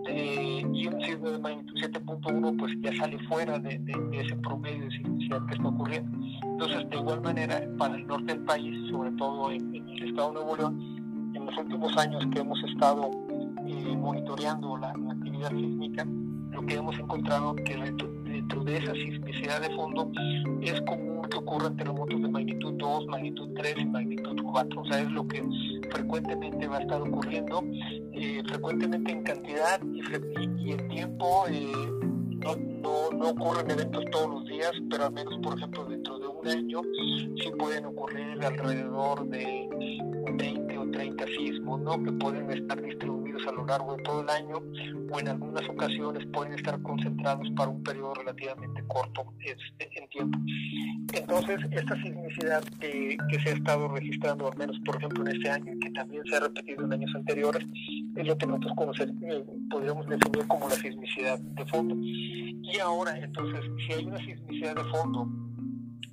Eh, 0.09 0.63
y 0.73 0.87
un 0.87 1.01
sismo 1.03 1.31
de 1.31 1.39
magnitud 1.39 1.75
7.1 1.75 2.57
pues 2.59 2.73
ya 2.81 2.97
sale 2.97 3.19
fuera 3.29 3.59
de, 3.59 3.81
ese 4.13 4.37
promedio 4.37 4.85
de 4.85 4.91
sismicidad 4.91 5.45
que 5.47 5.55
está 5.55 5.69
ocurriendo. 5.69 6.19
Entonces, 6.43 6.89
de 6.91 6.97
igual 6.97 7.21
manera, 7.23 7.63
para 7.77 7.97
el 7.97 8.07
norte 8.07 8.35
del 8.35 8.45
país, 8.45 8.91
sobre 8.91 9.11
todo 9.13 9.51
en, 9.51 9.75
el 9.75 10.09
estado 10.09 10.29
de 10.29 10.35
Nuevo 10.35 10.57
León, 10.57 11.33
en 11.35 11.47
los 11.47 11.57
últimos 11.59 11.97
años 11.97 12.25
que 12.33 12.41
hemos 12.41 12.63
estado 12.65 13.11
eh, 13.67 13.97
monitoreando 13.97 14.77
la, 14.77 14.91
actividad 14.91 15.51
sísmica, 15.51 16.07
lo 16.53 16.63
que 16.67 16.75
hemos 16.77 16.99
encontrado 16.99 17.55
que 17.57 17.77
dentro, 17.77 18.09
dentro, 18.25 18.65
de 18.65 18.77
esa 18.77 18.93
sismicidad 18.95 19.61
de 19.61 19.71
fondo 19.75 20.11
es 20.63 20.81
común 20.83 21.16
que 21.29 21.39
ocurran 21.39 21.77
terremotos 21.77 22.21
de 22.21 22.29
magnitud 22.29 22.75
2, 22.75 23.07
magnitud 23.07 23.51
3 23.55 23.75
y 23.79 23.85
magnitud 23.85 24.43
4. 24.43 24.81
O 24.81 24.87
sea, 24.87 25.01
es 25.01 25.11
lo 25.11 25.27
que 25.27 25.43
frecuentemente 25.91 26.67
va 26.69 26.79
a 26.79 26.81
estar 26.81 27.01
ocurriendo, 27.01 27.63
eh, 28.13 28.43
frecuentemente 28.47 29.13
en 29.13 29.23
cantidad 29.23 29.81
y, 29.85 30.73
en 30.73 30.89
tiempo. 30.89 31.45
Eh, 31.49 32.76
no, 32.83 33.11
no, 33.11 33.29
ocurren 33.31 33.71
eventos 33.71 34.05
todos 34.11 34.31
los 34.31 34.47
días, 34.47 34.73
pero 34.91 35.07
al 35.07 35.13
menos, 35.13 35.39
por 35.43 35.57
ejemplo, 35.57 35.85
dentro 35.85 36.19
de 36.19 36.27
un 36.27 36.49
año 36.49 36.81
sí 37.43 37.51
pueden 37.59 37.87
ocurrir 37.87 38.45
alrededor 38.45 39.27
de 39.29 39.69
20 40.35 40.79
o 40.79 40.91
30 40.91 41.27
sismos, 41.27 41.81
¿no? 41.81 42.03
Que 42.03 42.13
pueden 42.13 42.51
estar 42.51 42.81
distribuidos 42.81 43.47
a 43.47 43.53
lo 43.53 43.67
largo 43.67 43.97
de 43.97 44.03
todo 44.03 44.23
el 44.23 44.31
año 44.31 44.63
o 45.11 45.21
en 45.21 45.29
algunas 45.29 45.69
ocasiones 45.69 46.27
pueden 46.33 46.55
estar 46.55 46.81
concentrados 46.83 47.49
para 47.57 47.71
un 47.71 47.83
periodo 47.83 48.15
relativamente 48.15 48.83
corto 48.89 49.33
este, 49.41 49.91
en 50.01 50.09
tiempo. 50.09 50.39
Entonces, 51.13 51.59
esta 51.71 51.95
sismicidad 52.03 52.63
que, 52.81 53.17
se 53.43 53.51
ha 53.51 53.53
estado 53.53 53.89
registrando, 53.89 54.51
al 54.51 54.59
menos 54.59 54.79
por 54.85 54.97
ejemplo 54.97 55.27
en 55.27 55.37
este 55.37 55.51
año, 55.51 55.73
que 55.81 55.91
también 55.91 56.23
se 56.27 56.37
ha 56.37 56.41
repetido 56.41 56.85
en 56.85 56.93
años 56.93 57.15
anteriores, 57.15 57.65
es 58.17 58.27
lo 58.27 58.37
que 58.37 58.47
nosotros 58.47 58.73
conocer, 58.77 59.13
eh, 59.23 59.45
podríamos 59.71 60.07
definir 60.07 60.47
como 60.47 60.69
la 60.69 60.75
sismicidad 60.75 61.39
de 61.39 61.67
fondo. 61.67 61.95
Y 61.97 62.76
ahora, 62.81 63.19
entonces, 63.19 63.61
si 63.87 63.93
hay 63.93 64.05
una 64.05 64.19
sismicidad 64.19 64.77
de 64.77 64.85
fondo 64.85 65.29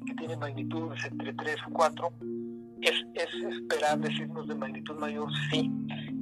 que 0.05 0.13
tiene 0.15 0.37
magnitudes 0.37 1.03
entre 1.05 1.33
3 1.33 1.55
o 1.67 1.73
4, 1.73 2.13
¿es, 2.81 3.05
es 3.13 3.55
esperable 3.55 4.07
sismos 4.15 4.47
de 4.47 4.55
magnitud 4.55 4.95
mayor? 4.99 5.29
Sí. 5.49 5.71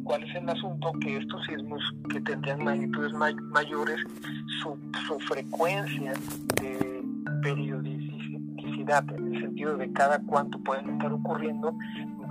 ¿Cuál 0.04 0.24
es 0.24 0.36
el 0.36 0.50
asunto? 0.50 0.92
Que 1.00 1.18
estos 1.18 1.46
sismos 1.46 1.82
que 2.10 2.22
tendrían 2.22 2.64
magnitudes 2.64 3.14
mayores, 3.14 3.98
su, 4.62 4.78
su 5.08 5.20
frecuencia 5.20 6.14
de 6.62 7.04
periodicidad 7.42 9.06
en 9.16 9.36
el 9.36 9.42
sentido 9.42 9.78
de 9.78 9.92
cada 9.94 10.20
cuánto 10.20 10.60
pueden 10.60 10.90
estar 10.90 11.12
ocurriendo, 11.12 11.76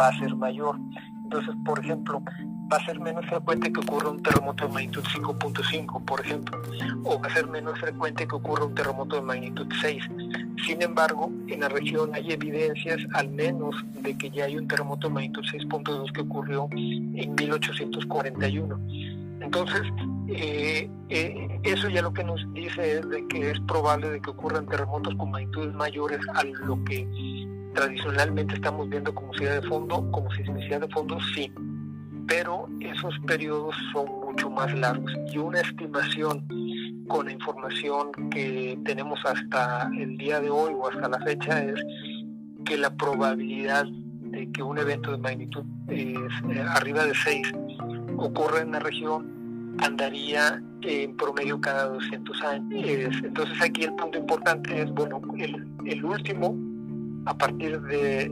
va 0.01 0.09
a 0.09 0.19
ser 0.19 0.35
mayor. 0.37 0.79
Entonces, 1.25 1.55
por 1.65 1.79
ejemplo, 1.79 2.23
va 2.73 2.77
a 2.77 2.85
ser 2.85 3.01
menos 3.01 3.27
frecuente 3.27 3.73
que 3.73 3.81
ocurra 3.81 4.11
un 4.11 4.23
terremoto 4.23 4.67
de 4.67 4.73
magnitud 4.73 5.03
5.5, 5.03 6.05
por 6.05 6.21
ejemplo, 6.21 6.61
o 7.05 7.21
va 7.21 7.27
a 7.27 7.35
ser 7.35 7.47
menos 7.49 7.79
frecuente 7.79 8.27
que 8.27 8.35
ocurra 8.35 8.65
un 8.65 8.75
terremoto 8.75 9.17
de 9.17 9.23
magnitud 9.23 9.67
6. 9.81 10.05
Sin 10.65 10.83
embargo, 10.83 11.33
en 11.49 11.61
la 11.61 11.69
región 11.69 12.11
hay 12.15 12.33
evidencias, 12.33 12.99
al 13.15 13.29
menos, 13.31 13.75
de 14.03 14.17
que 14.17 14.31
ya 14.31 14.45
hay 14.45 14.57
un 14.57 14.69
terremoto 14.69 15.09
de 15.09 15.15
magnitud 15.15 15.43
6.2 15.43 16.13
que 16.13 16.21
ocurrió 16.21 16.69
en 16.73 17.35
1841. 17.35 18.81
Entonces, 19.41 19.83
eh, 20.29 20.89
eh, 21.09 21.61
eso 21.65 21.89
ya 21.89 22.03
lo 22.03 22.13
que 22.13 22.23
nos 22.23 22.41
dice 22.53 22.99
es 22.99 23.09
de 23.09 23.27
que 23.27 23.51
es 23.51 23.61
probable 23.61 24.11
de 24.11 24.21
que 24.21 24.31
ocurran 24.31 24.67
terremotos 24.67 25.15
con 25.17 25.31
magnitudes 25.31 25.75
mayores 25.75 26.21
a 26.35 26.45
lo 26.45 26.85
que 26.85 27.09
tradicionalmente 27.75 28.55
estamos 28.55 28.89
viendo 28.89 29.15
como 29.15 29.33
sismicidad 29.33 29.63
de 29.63 29.69
fondo, 29.69 30.11
como 30.11 30.31
sismicidad 30.33 30.81
de 30.81 30.89
fondo 30.89 31.19
sí, 31.35 31.53
pero 32.27 32.69
esos 32.81 33.19
periodos 33.27 33.75
son 33.93 34.07
mucho 34.25 34.51
más 34.51 34.73
largos 34.75 35.13
y 35.33 35.39
una 35.39 35.61
estimación 35.61 36.47
con 37.09 37.27
la 37.27 37.33
información 37.33 38.13
que 38.31 38.79
tenemos 38.85 39.19
hasta 39.25 39.91
el 39.99 40.17
día 40.17 40.41
de 40.41 40.49
hoy 40.49 40.73
o 40.75 40.89
hasta 40.89 41.09
la 41.09 41.19
fecha 41.21 41.65
es 41.65 41.75
que 42.65 42.77
la 42.77 42.91
probabilidad 42.95 43.87
de 43.87 44.51
que 44.53 44.63
un 44.63 44.79
evento 44.79 45.11
de 45.11 45.19
magnitud 45.19 45.65
eh, 45.89 46.15
arriba 46.69 47.05
de 47.05 47.15
6 47.15 47.53
ocurra 48.17 48.61
en 48.61 48.73
la 48.73 48.79
región 48.79 49.77
andaría 49.81 50.63
en 50.83 51.17
promedio 51.17 51.61
cada 51.61 51.87
200 51.87 52.43
años. 52.43 53.17
Entonces 53.25 53.61
aquí 53.61 53.85
el 53.85 53.95
punto 53.95 54.19
importante 54.19 54.83
es, 54.83 54.91
bueno, 54.91 55.21
el, 55.39 55.67
el 55.85 56.05
último, 56.05 56.57
a 57.27 57.37
partir 57.37 57.81
de, 57.83 58.23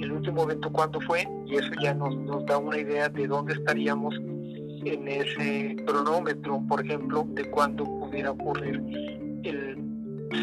el 0.00 0.12
último 0.12 0.42
evento 0.42 0.70
cuándo 0.72 1.00
fue, 1.00 1.26
y 1.46 1.56
eso 1.56 1.70
ya 1.82 1.94
nos, 1.94 2.16
nos 2.16 2.44
da 2.46 2.58
una 2.58 2.78
idea 2.78 3.08
de 3.08 3.26
dónde 3.26 3.54
estaríamos 3.54 4.14
en 4.84 5.08
ese 5.08 5.76
cronómetro, 5.86 6.62
por 6.68 6.84
ejemplo, 6.84 7.26
de 7.30 7.50
cuándo 7.50 7.84
pudiera 7.84 8.30
ocurrir 8.30 8.82
el 9.42 9.76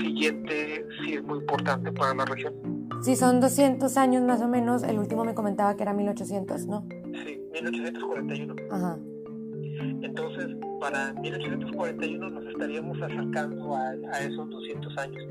siguiente 0.02 0.86
sismo 1.06 1.36
importante 1.36 1.92
para 1.92 2.14
la 2.14 2.26
región. 2.26 2.54
Si 3.02 3.16
son 3.16 3.40
200 3.40 3.98
años 3.98 4.24
más 4.24 4.42
o 4.42 4.48
menos, 4.48 4.84
el 4.84 4.98
último 4.98 5.26
me 5.26 5.34
comentaba 5.34 5.76
que 5.76 5.84
era 5.84 5.94
1800, 5.94 6.68
¿no? 6.68 6.86
Sí, 7.26 7.40
1841. 7.54 8.56
Ajá. 8.72 8.98
Entonces, 10.02 10.56
para 10.80 11.14
1841 11.14 12.30
nos 12.30 12.46
estaríamos 12.46 13.02
acercando 13.02 13.76
a, 13.76 13.94
esos 14.20 14.50
200 14.50 14.98
años. 14.98 15.24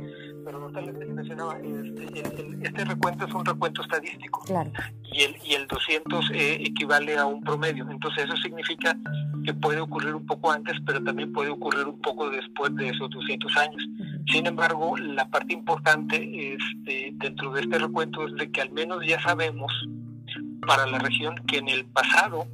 Pero 0.45 0.59
no 0.59 0.71
tal 0.71 0.93
vez 0.93 1.09
mencionaba, 1.09 1.59
este, 1.59 2.59
este 2.63 2.85
recuento 2.85 3.27
es 3.27 3.35
un 3.35 3.45
recuento 3.45 3.83
estadístico. 3.83 4.41
Claro. 4.45 4.71
Y 5.13 5.23
el, 5.23 5.37
y 5.45 5.55
el 5.55 5.67
200 5.67 6.31
eh, 6.33 6.59
equivale 6.61 7.17
a 7.17 7.27
un 7.27 7.43
promedio. 7.43 7.89
Entonces, 7.91 8.25
eso 8.25 8.37
significa 8.37 8.97
que 9.45 9.55
puede 9.55 9.81
ocurrir 9.81 10.15
un 10.15 10.27
poco 10.27 10.51
antes, 10.51 10.77
pero 10.87 11.03
también 11.03 11.33
puede 11.33 11.51
ocurrir 11.51 11.87
un 11.87 12.01
poco 12.01 12.31
después 12.31 12.75
de 12.77 12.89
esos 12.89 13.11
200 13.11 13.57
años. 13.57 13.89
Sin 14.31 14.47
embargo, 14.47 14.97
la 14.97 15.29
parte 15.29 15.53
importante 15.53 16.55
este, 16.55 17.13
dentro 17.15 17.53
de 17.53 17.63
este 17.63 17.79
recuento 17.79 18.27
es 18.27 18.35
de 18.35 18.51
que 18.51 18.61
al 18.61 18.71
menos 18.73 19.05
ya 19.07 19.21
sabemos 19.21 19.73
para 20.67 20.87
la 20.87 20.99
región 20.99 21.35
que 21.47 21.59
en 21.59 21.69
el 21.69 21.85
pasado 21.87 22.47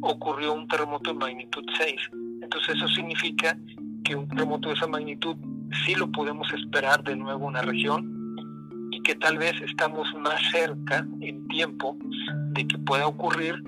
ocurrió 0.00 0.52
un 0.52 0.68
terremoto 0.68 1.12
de 1.12 1.18
magnitud 1.18 1.64
6. 1.78 1.94
Entonces 2.42 2.76
eso 2.76 2.88
significa 2.88 3.56
que 4.04 4.16
un 4.16 4.28
terremoto 4.28 4.68
de 4.68 4.74
esa 4.74 4.86
magnitud 4.86 5.36
sí 5.84 5.94
lo 5.94 6.10
podemos 6.10 6.52
esperar 6.52 7.02
de 7.04 7.16
nuevo 7.16 7.48
en 7.48 7.54
la 7.54 7.62
región 7.62 8.36
y 8.90 9.00
que 9.02 9.14
tal 9.14 9.38
vez 9.38 9.54
estamos 9.62 10.06
más 10.20 10.40
cerca 10.50 11.06
en 11.20 11.46
tiempo 11.48 11.96
de 12.52 12.66
que 12.66 12.78
pueda 12.78 13.06
ocurrir, 13.06 13.62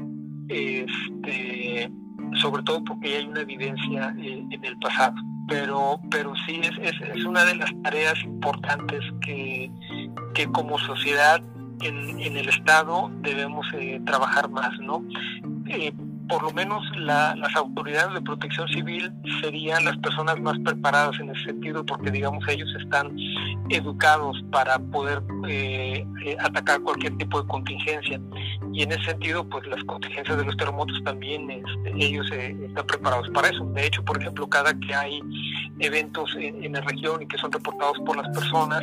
este, 0.48 1.90
sobre 2.40 2.62
todo 2.62 2.84
porque 2.84 3.16
hay 3.16 3.26
una 3.26 3.40
evidencia 3.40 4.14
eh, 4.18 4.44
en 4.50 4.64
el 4.64 4.78
pasado. 4.78 5.14
Pero, 5.46 6.00
pero 6.10 6.32
sí 6.46 6.60
es, 6.62 6.72
es, 6.80 7.24
una 7.24 7.44
de 7.44 7.56
las 7.56 7.70
tareas 7.82 8.18
importantes 8.24 9.00
que, 9.20 9.70
que 10.32 10.46
como 10.46 10.78
sociedad 10.78 11.42
en, 11.82 12.18
en 12.18 12.36
el 12.36 12.48
Estado 12.48 13.10
debemos 13.20 13.66
eh, 13.74 14.00
trabajar 14.06 14.48
más, 14.48 14.78
¿no? 14.80 15.04
Eh, 15.68 15.92
por 16.28 16.42
lo 16.42 16.50
menos 16.52 16.82
las 16.96 17.56
autoridades 17.56 18.14
de 18.14 18.20
protección 18.22 18.68
civil 18.68 19.12
serían 19.42 19.84
las 19.84 19.96
personas 19.98 20.40
más 20.40 20.58
preparadas 20.60 21.18
en 21.20 21.30
ese 21.30 21.44
sentido 21.44 21.84
porque 21.84 22.10
digamos 22.10 22.46
ellos 22.48 22.68
están 22.80 23.14
educados 23.68 24.42
para 24.50 24.78
poder 24.78 25.22
eh, 25.48 26.06
eh, 26.24 26.36
atacar 26.40 26.80
cualquier 26.80 27.16
tipo 27.18 27.42
de 27.42 27.48
contingencia. 27.48 28.20
Y 28.72 28.82
en 28.82 28.92
ese 28.92 29.04
sentido 29.04 29.48
pues 29.48 29.66
las 29.66 29.82
contingencias 29.84 30.36
de 30.36 30.44
los 30.44 30.56
terremotos 30.56 31.02
también 31.04 31.50
este, 31.50 31.92
ellos 31.96 32.26
eh, 32.32 32.56
están 32.68 32.86
preparados 32.86 33.28
para 33.30 33.48
eso. 33.48 33.64
De 33.66 33.86
hecho 33.86 34.04
por 34.04 34.20
ejemplo 34.20 34.48
cada 34.48 34.72
que 34.78 34.94
hay 34.94 35.20
eventos 35.80 36.34
en, 36.38 36.72
la 36.72 36.80
región 36.80 37.22
y 37.22 37.26
que 37.26 37.38
son 37.38 37.52
reportados 37.52 37.98
por 38.04 38.16
las 38.16 38.28
personas 38.34 38.82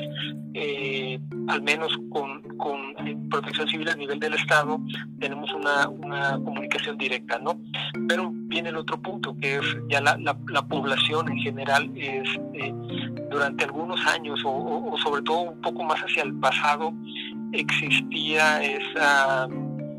al 1.48 1.62
menos 1.62 1.92
con, 2.10 2.42
protección 3.30 3.68
civil 3.68 3.90
a 3.90 3.96
nivel 3.96 4.20
del 4.20 4.34
estado 4.34 4.80
tenemos 5.20 5.52
una 5.54 6.34
comunicación 6.44 6.98
directa 6.98 7.31
pero 8.08 8.32
viene 8.34 8.70
el 8.70 8.78
otro 8.78 9.02
punto 9.02 9.36
que 9.40 9.58
es 9.58 9.66
ya 9.90 10.02
la, 10.02 10.18
la, 10.18 10.68
población 10.68 11.30
en 11.30 11.38
general 11.40 11.92
este, 11.96 12.74
durante 13.30 13.66
algunos 13.66 14.06
años 14.08 14.42
o, 14.46 14.96
sobre 15.04 15.22
todo 15.22 15.42
un 15.42 15.62
poco 15.62 15.84
más 15.84 16.00
hacia 16.02 16.24
el 16.24 16.34
pasado 16.36 16.94
existía 17.52 18.64
esa 18.64 19.48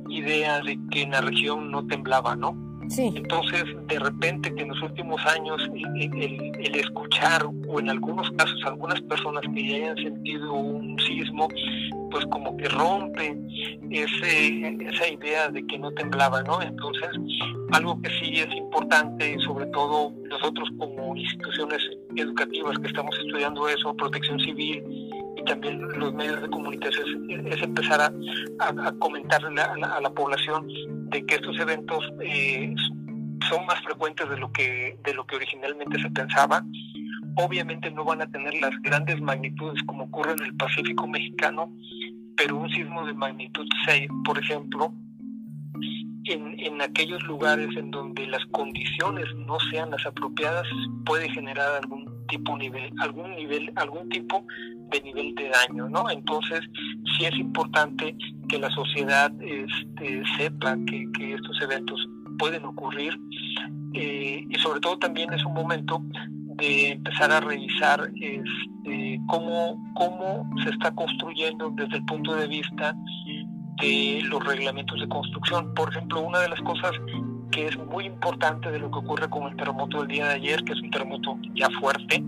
idea 0.09 0.61
de 0.61 0.79
que 0.91 1.03
en 1.03 1.13
la 1.13 1.21
región 1.21 1.71
no 1.71 1.87
temblaba, 1.87 2.37
¿no? 2.37 2.57
Entonces, 2.91 3.65
de 3.89 3.99
repente, 3.99 4.55
que 4.55 4.63
en 4.63 4.69
los 4.69 4.83
últimos 4.83 5.21
años 5.27 5.63
el, 5.97 6.75
escuchar, 6.75 7.47
o 7.69 7.81
en 7.81 7.89
algunos 7.89 8.31
casos, 8.33 8.61
algunas 8.65 9.01
personas 9.03 9.43
que 9.55 9.69
ya 9.69 9.77
hayan 9.77 9.97
sentido 9.97 10.53
un 10.53 10.99
sismo, 11.01 11.49
pues 12.11 12.27
como 12.27 12.57
que 12.57 12.69
rompe 12.69 13.37
ese, 13.91 14.77
esa 14.89 15.09
idea 15.09 15.49
de 15.49 15.67
que 15.67 15.79
no 15.79 15.91
temblaba, 15.93 16.43
¿no? 16.43 16.61
Entonces, 16.61 17.09
algo 17.73 18.01
que 18.03 18.11
sí 18.11 18.35
es 18.35 18.55
importante, 18.55 19.37
sobre 19.47 19.67
todo 19.67 20.13
nosotros 20.29 20.69
como 20.79 21.17
instituciones 21.17 21.81
educativas 22.17 22.79
que 22.79 22.89
estamos 22.89 23.17
estudiando 23.19 23.69
eso, 23.69 23.95
protección 23.97 24.39
civil, 24.41 24.83
también 25.45 25.81
los 25.99 26.13
medios 26.15 26.43
de 26.43 26.49
comunicación 26.49 27.31
es, 27.31 27.63
empezar 27.63 28.01
a, 28.01 28.13
a, 28.61 28.93
comentarle 28.99 29.61
a 29.61 30.01
la, 30.01 30.11
población 30.11 30.69
de 31.11 31.25
que 31.27 31.37
estos 31.37 31.59
eventos 31.59 32.05
eh, 32.21 32.75
son 33.49 33.67
más 33.67 33.81
frecuentes 33.83 34.29
de 34.29 34.39
lo 34.39 34.53
que 34.53 34.99
de 35.05 35.15
lo 35.15 35.27
que 35.27 35.37
originalmente 35.37 36.01
se 36.01 36.11
pensaba. 36.11 36.65
Obviamente 37.37 37.91
no 37.91 38.05
van 38.05 38.23
a 38.23 38.27
tener 38.27 38.55
las 38.61 38.73
grandes 38.83 39.21
magnitudes 39.21 39.83
como 39.85 40.05
ocurre 40.05 40.33
en 40.33 40.45
el 40.45 40.57
Pacífico 40.57 41.07
mexicano 41.07 41.73
pero 42.37 42.57
un 42.57 42.71
sismo 42.71 43.07
de 43.07 43.15
magnitud 43.15 43.67
6 43.87 44.09
por 44.25 44.39
ejemplo 44.39 44.93
en, 46.25 46.59
en 46.59 46.81
aquellos 46.83 47.23
lugares 47.25 47.69
en 47.77 47.91
donde 47.91 48.27
las 48.27 48.45
condiciones 48.47 49.27
no 49.35 49.59
sean 49.71 49.91
las 49.91 50.05
apropiadas 50.07 50.67
puede 51.05 51.29
generar 51.31 51.69
algún 51.83 52.22
tipo 52.33 52.57
nivel, 52.57 52.91
algún 52.99 53.35
nivel, 53.37 53.71
algún 53.77 54.09
tipo 54.09 54.45
de 54.91 55.01
nivel 55.03 55.35
de 55.35 55.51
daño, 55.51 55.89
¿no? 55.91 56.09
Entonces, 56.11 56.61
sí 57.15 57.27
es 57.27 57.37
importante 57.39 58.17
que 58.49 58.59
la 58.59 58.71
sociedad 58.71 59.31
este, 59.43 60.23
sepa 60.39 60.77
que, 60.87 61.35
estos 61.35 61.61
eventos 61.61 62.09
pueden 62.39 62.65
ocurrir 62.65 63.19
eh, 63.93 64.45
y 64.49 64.55
sobre 64.57 64.81
todo 64.81 64.99
también 64.99 65.31
es 65.35 65.45
un 65.45 65.53
momento 65.53 66.03
de 66.57 66.93
empezar 66.93 67.31
a 67.31 67.41
revisar 67.41 68.11
este, 68.19 69.21
cómo, 69.27 69.93
cómo 69.95 70.49
se 70.65 70.71
está 70.71 70.95
construyendo 70.95 71.71
desde 71.77 71.97
el 71.97 72.05
punto 72.07 72.35
de 72.35 72.47
vista 72.49 72.97
de 73.83 74.23
los 74.25 74.43
reglamentos 74.45 74.99
de 74.99 75.09
construcción. 75.09 75.75
Por 75.75 75.91
ejemplo, 75.91 76.21
una 76.21 76.41
de 76.41 76.49
las 76.49 76.61
cosas 76.63 76.93
que 77.53 77.69
es 77.69 77.79
muy 77.79 78.07
importante 78.07 78.71
de 78.71 78.79
lo 78.81 78.91
que 78.91 78.99
ocurre 78.99 79.29
con 79.29 79.45
el 79.45 79.57
terremoto 79.57 79.99
del 79.99 80.09
día 80.09 80.29
de 80.29 80.35
ayer, 80.35 80.65
que 80.65 80.73
es 80.73 80.81
un 80.81 80.91
terremoto 80.91 81.39
ya 81.55 81.69
fuerte, 81.79 82.25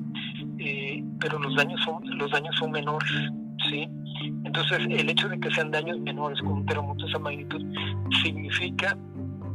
eh, 0.59 1.03
pero 1.19 1.39
los 1.39 1.57
daños 1.57 1.81
son 1.83 2.03
los 2.19 2.31
daños 2.31 2.55
son 2.57 2.71
menores, 2.71 3.11
sí. 3.69 3.89
Entonces, 4.45 4.79
el 4.89 5.09
hecho 5.09 5.29
de 5.29 5.41
que 5.41 5.51
sean 5.51 5.71
daños 5.71 5.99
menores 6.01 6.39
con 6.41 6.53
un 6.53 6.67
terremoto 6.67 7.05
de 7.05 7.11
esa 7.11 7.19
magnitud 7.19 7.63
significa 8.23 8.97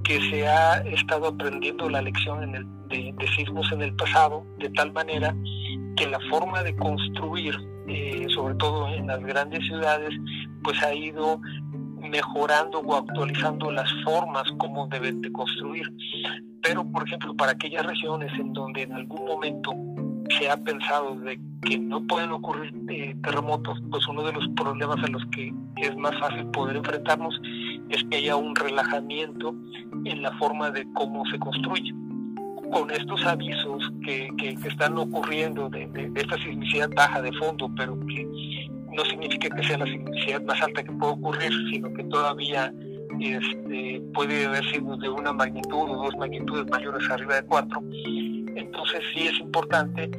que 0.04 0.20
se 0.30 0.48
ha 0.48 0.80
estado 0.80 1.28
aprendiendo 1.28 1.90
la 1.90 2.02
lección 2.02 2.44
en 2.44 2.56
el, 2.56 2.66
de, 2.90 3.28
sismos 3.36 3.72
en 3.72 3.84
el 3.84 3.96
pasado, 3.96 4.44
de 4.58 4.70
tal 4.72 4.92
manera 4.92 5.36
que 5.96 6.08
la 6.08 6.20
forma 6.32 6.64
de 6.64 6.76
construir, 6.76 7.56
eh, 7.88 8.26
sobre 8.34 8.56
todo 8.56 8.88
en 8.90 9.08
las 9.08 9.20
grandes 9.22 9.64
ciudades, 9.66 10.10
pues 10.64 10.82
ha 10.84 10.94
ido 10.94 11.40
mejorando 12.10 12.80
o 12.80 12.96
actualizando 12.96 13.72
las 13.72 13.90
formas 14.04 14.44
como 14.58 14.88
deben 14.88 15.22
de 15.22 15.32
construir. 15.32 15.92
Pero, 16.62 16.86
por 16.92 17.08
ejemplo, 17.08 17.36
para 17.36 17.54
aquellas 17.54 17.86
regiones 17.86 18.32
en 18.38 18.54
donde 18.54 18.84
en 18.84 18.94
algún 18.94 19.26
momento 19.26 19.72
se 20.38 20.50
ha 20.50 20.58
pensado 20.58 21.16
de 21.16 21.40
que 21.62 21.78
no 21.78 22.06
pueden 22.06 22.32
ocurrir 22.32 22.74
eh, 22.90 23.16
terremotos, 23.24 23.82
pues 23.90 24.08
uno 24.08 24.24
de 24.24 24.34
los 24.34 24.48
problemas 24.50 25.04
a 25.04 25.08
los 25.08 25.26
que 25.28 25.54
es 25.78 25.96
más 25.98 26.18
fácil 26.20 26.46
poder 26.48 26.78
enfrentarnos 26.78 27.40
es 27.90 28.04
que 28.06 28.18
haya 28.18 28.36
un 28.36 28.56
relajamiento 28.56 29.56
en 30.06 30.22
la 30.22 30.32
forma 30.38 30.72
de 30.72 30.88
cómo 30.94 31.26
se 31.28 31.40
construye. 31.40 31.94
Con 32.72 32.92
estos 32.92 33.26
avisos 33.26 33.92
que, 34.06 34.30
que, 34.38 34.50
están 34.50 34.96
ocurriendo 34.98 35.70
de, 35.70 35.88
de, 35.88 36.12
esta 36.22 36.38
sismicidad 36.38 36.90
baja 36.96 37.20
de 37.20 37.34
fondo, 37.34 37.72
pero 37.76 37.98
que 38.06 38.69
no 38.94 39.06
significa 39.06 39.50
que 39.56 39.64
sea 39.64 39.78
la 39.78 39.86
sismicidad 39.86 40.42
más 40.44 40.62
alta 40.62 40.84
que 40.84 40.92
puede 40.92 41.14
ocurrir, 41.14 41.52
sino 41.72 41.94
que 41.94 42.04
todavía 42.06 42.74
este, 43.20 44.02
puede 44.14 44.46
haber 44.46 44.66
sido 44.72 44.96
de 44.98 45.10
una 45.10 45.34
magnitud 45.34 45.90
o 45.90 46.04
dos 46.04 46.16
magnitudes 46.18 46.66
mayores 46.70 47.10
arriba 47.10 47.36
de 47.36 47.44
cuatro. 47.44 47.82
Entonces 48.56 49.02
sí 49.14 49.28
es 49.28 49.40
importante 49.40 50.10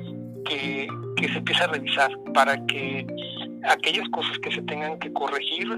que, 0.44 0.88
se 1.20 1.38
empiece 1.38 1.64
a 1.64 1.66
revisar 1.66 2.10
para 2.32 2.56
que 2.66 3.06
aquellas 3.68 4.08
cosas 4.08 4.38
que 4.38 4.50
se 4.50 4.62
tengan 4.62 4.98
que 4.98 5.12
corregir 5.12 5.68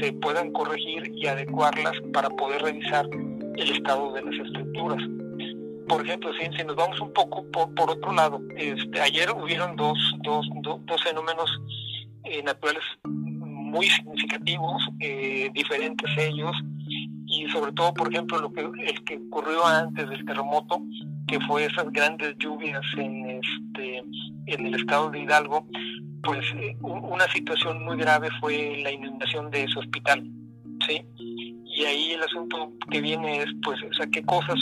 se 0.00 0.12
puedan 0.14 0.50
corregir 0.52 1.12
y 1.14 1.26
adecuarlas 1.26 1.94
para 2.12 2.28
poder 2.30 2.60
revisar 2.62 3.06
el 3.56 3.70
estado 3.70 4.12
de 4.12 4.22
las 4.22 4.34
estructuras. 4.34 5.02
Por 5.88 6.04
ejemplo, 6.04 6.30
si, 6.34 6.64
nos 6.64 6.76
vamos 6.76 7.00
un 7.00 7.12
poco 7.12 7.44
por, 7.50 7.74
por 7.74 7.90
otro 7.90 8.12
lado, 8.12 8.40
este, 8.56 9.00
ayer 9.00 9.30
hubieron 9.30 9.76
dos, 9.76 9.98
dos, 10.22 10.46
dos 10.62 11.02
fenómenos 11.02 11.50
eh, 12.30 12.42
naturales 12.42 12.82
muy 13.04 13.86
significativos, 13.86 14.88
eh, 15.00 15.50
diferentes 15.54 16.10
ellos, 16.16 16.56
y 17.26 17.48
sobre 17.50 17.72
todo, 17.72 17.94
por 17.94 18.12
ejemplo, 18.12 18.38
lo 18.40 18.52
que 18.52 18.60
el 18.60 19.04
que 19.04 19.18
ocurrió 19.28 19.64
antes 19.64 20.08
del 20.08 20.24
terremoto, 20.24 20.80
que 21.28 21.38
fue 21.40 21.66
esas 21.66 21.90
grandes 21.92 22.36
lluvias 22.38 22.82
en 22.96 23.30
este 23.30 24.02
en 24.46 24.66
el 24.66 24.74
estado 24.74 25.10
de 25.10 25.20
Hidalgo, 25.20 25.66
pues 26.22 26.44
eh, 26.56 26.76
una 26.80 27.28
situación 27.28 27.84
muy 27.84 27.96
grave 27.96 28.28
fue 28.40 28.80
la 28.82 28.90
inundación 28.90 29.50
de 29.50 29.64
ese 29.64 29.78
hospital, 29.78 30.28
¿sí? 30.86 31.02
Y 31.72 31.84
ahí 31.84 32.10
el 32.12 32.22
asunto 32.22 32.72
que 32.90 33.00
viene 33.00 33.42
es, 33.42 33.46
pues, 33.62 33.80
o 33.88 33.94
sea, 33.94 34.06
qué 34.08 34.22
cosas, 34.24 34.56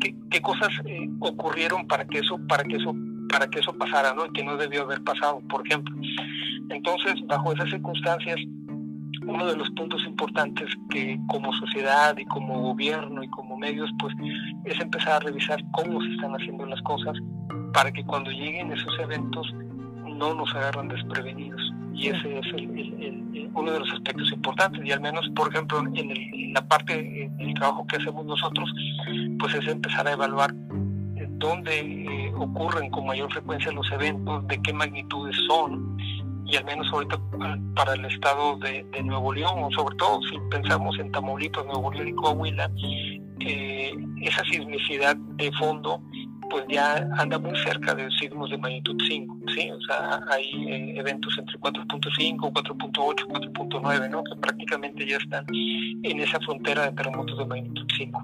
qué, 0.00 0.14
qué, 0.30 0.40
cosas 0.40 0.70
ocurrieron 1.18 1.86
para 1.88 2.06
que 2.06 2.18
eso, 2.18 2.38
para 2.48 2.62
que 2.62 2.76
eso 2.76 2.94
para 3.28 3.48
que 3.48 3.60
eso 3.60 3.72
pasara, 3.76 4.14
¿no? 4.14 4.26
Y 4.26 4.32
que 4.32 4.44
no 4.44 4.56
debió 4.56 4.82
haber 4.82 5.02
pasado, 5.02 5.40
por 5.48 5.66
ejemplo. 5.66 5.94
Entonces, 6.70 7.14
bajo 7.26 7.52
esas 7.52 7.70
circunstancias, 7.70 8.36
uno 9.26 9.46
de 9.46 9.56
los 9.56 9.70
puntos 9.70 10.04
importantes 10.04 10.68
que 10.90 11.18
como 11.28 11.52
sociedad 11.54 12.16
y 12.18 12.24
como 12.26 12.60
gobierno 12.60 13.22
y 13.22 13.28
como 13.28 13.56
medios, 13.56 13.90
pues 13.98 14.14
es 14.64 14.80
empezar 14.80 15.14
a 15.14 15.20
revisar 15.20 15.62
cómo 15.72 16.02
se 16.02 16.12
están 16.12 16.34
haciendo 16.34 16.66
las 16.66 16.80
cosas 16.82 17.16
para 17.72 17.90
que 17.90 18.04
cuando 18.04 18.30
lleguen 18.30 18.72
esos 18.72 18.98
eventos 19.00 19.52
no 20.06 20.34
nos 20.34 20.54
agarran 20.54 20.88
desprevenidos. 20.88 21.60
Y 21.94 22.08
ese 22.08 22.38
es 22.38 22.46
uno 23.54 23.70
de 23.70 23.78
los 23.78 23.92
aspectos 23.92 24.32
importantes. 24.32 24.84
Y 24.84 24.90
al 24.90 25.00
menos, 25.00 25.28
por 25.34 25.48
ejemplo, 25.48 25.78
en, 25.94 26.52
la 26.52 26.66
parte 26.66 27.30
del 27.36 27.54
trabajo 27.54 27.86
que 27.86 27.96
hacemos 27.96 28.24
nosotros, 28.26 28.72
pues 29.38 29.54
es 29.54 29.66
empezar 29.68 30.06
a 30.06 30.12
evaluar 30.12 30.54
dónde 31.38 31.80
eh, 31.80 32.23
ocurren 32.36 32.90
con 32.90 33.06
mayor 33.06 33.32
frecuencia 33.32 33.72
los 33.72 33.90
eventos, 33.92 34.46
de 34.48 34.60
qué 34.62 34.72
magnitudes 34.72 35.36
son, 35.46 35.96
y 36.46 36.56
al 36.56 36.64
menos 36.64 36.86
ahorita 36.92 37.18
para 37.74 37.94
el 37.94 38.04
estado 38.04 38.58
de, 38.58 38.84
Nuevo 39.02 39.32
León, 39.32 39.62
o 39.62 39.70
sobre 39.72 39.96
todo 39.96 40.20
si 40.22 40.38
pensamos 40.50 40.98
en 40.98 41.10
Tamaulipas, 41.12 41.64
Nuevo 41.66 41.92
León 41.92 42.08
y 42.08 42.12
Coahuila, 42.14 42.70
eh, 43.40 43.92
esa 44.22 44.44
sismicidad 44.44 45.16
de 45.16 45.50
fondo 45.52 46.00
pues 46.50 46.64
ya 46.68 47.08
anda 47.18 47.38
muy 47.38 47.56
cerca 47.58 47.94
de 47.94 48.10
sismos 48.10 48.50
de 48.50 48.58
magnitud 48.58 48.96
5, 49.06 49.36
¿sí? 49.54 49.70
O 49.70 49.80
sea, 49.82 50.20
hay 50.30 50.44
eh, 50.68 50.94
eventos 50.98 51.36
entre 51.38 51.58
4.5, 51.58 52.52
4.8, 52.52 53.26
4.9, 53.26 54.10
¿no? 54.10 54.24
Que 54.24 54.36
prácticamente 54.36 55.06
ya 55.06 55.16
están 55.16 55.44
en 55.52 56.20
esa 56.20 56.38
frontera 56.40 56.86
de 56.86 56.92
terremotos 56.92 57.38
de 57.38 57.46
magnitud 57.46 57.86
5. 57.96 58.22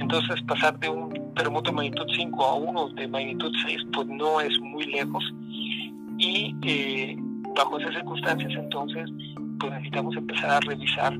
Entonces, 0.00 0.42
pasar 0.42 0.78
de 0.78 0.88
un 0.88 1.34
terremoto 1.34 1.70
de 1.70 1.76
magnitud 1.76 2.06
5 2.14 2.44
a 2.44 2.54
uno 2.54 2.88
de 2.90 3.08
magnitud 3.08 3.52
6, 3.66 3.78
pues 3.92 4.06
no 4.08 4.40
es 4.40 4.58
muy 4.60 4.86
lejos. 4.86 5.24
Y 6.18 6.54
eh, 6.62 7.16
bajo 7.56 7.78
esas 7.78 7.94
circunstancias, 7.94 8.52
entonces, 8.54 9.10
pues 9.58 9.72
necesitamos 9.72 10.16
empezar 10.16 10.50
a 10.50 10.60
revisar 10.60 11.18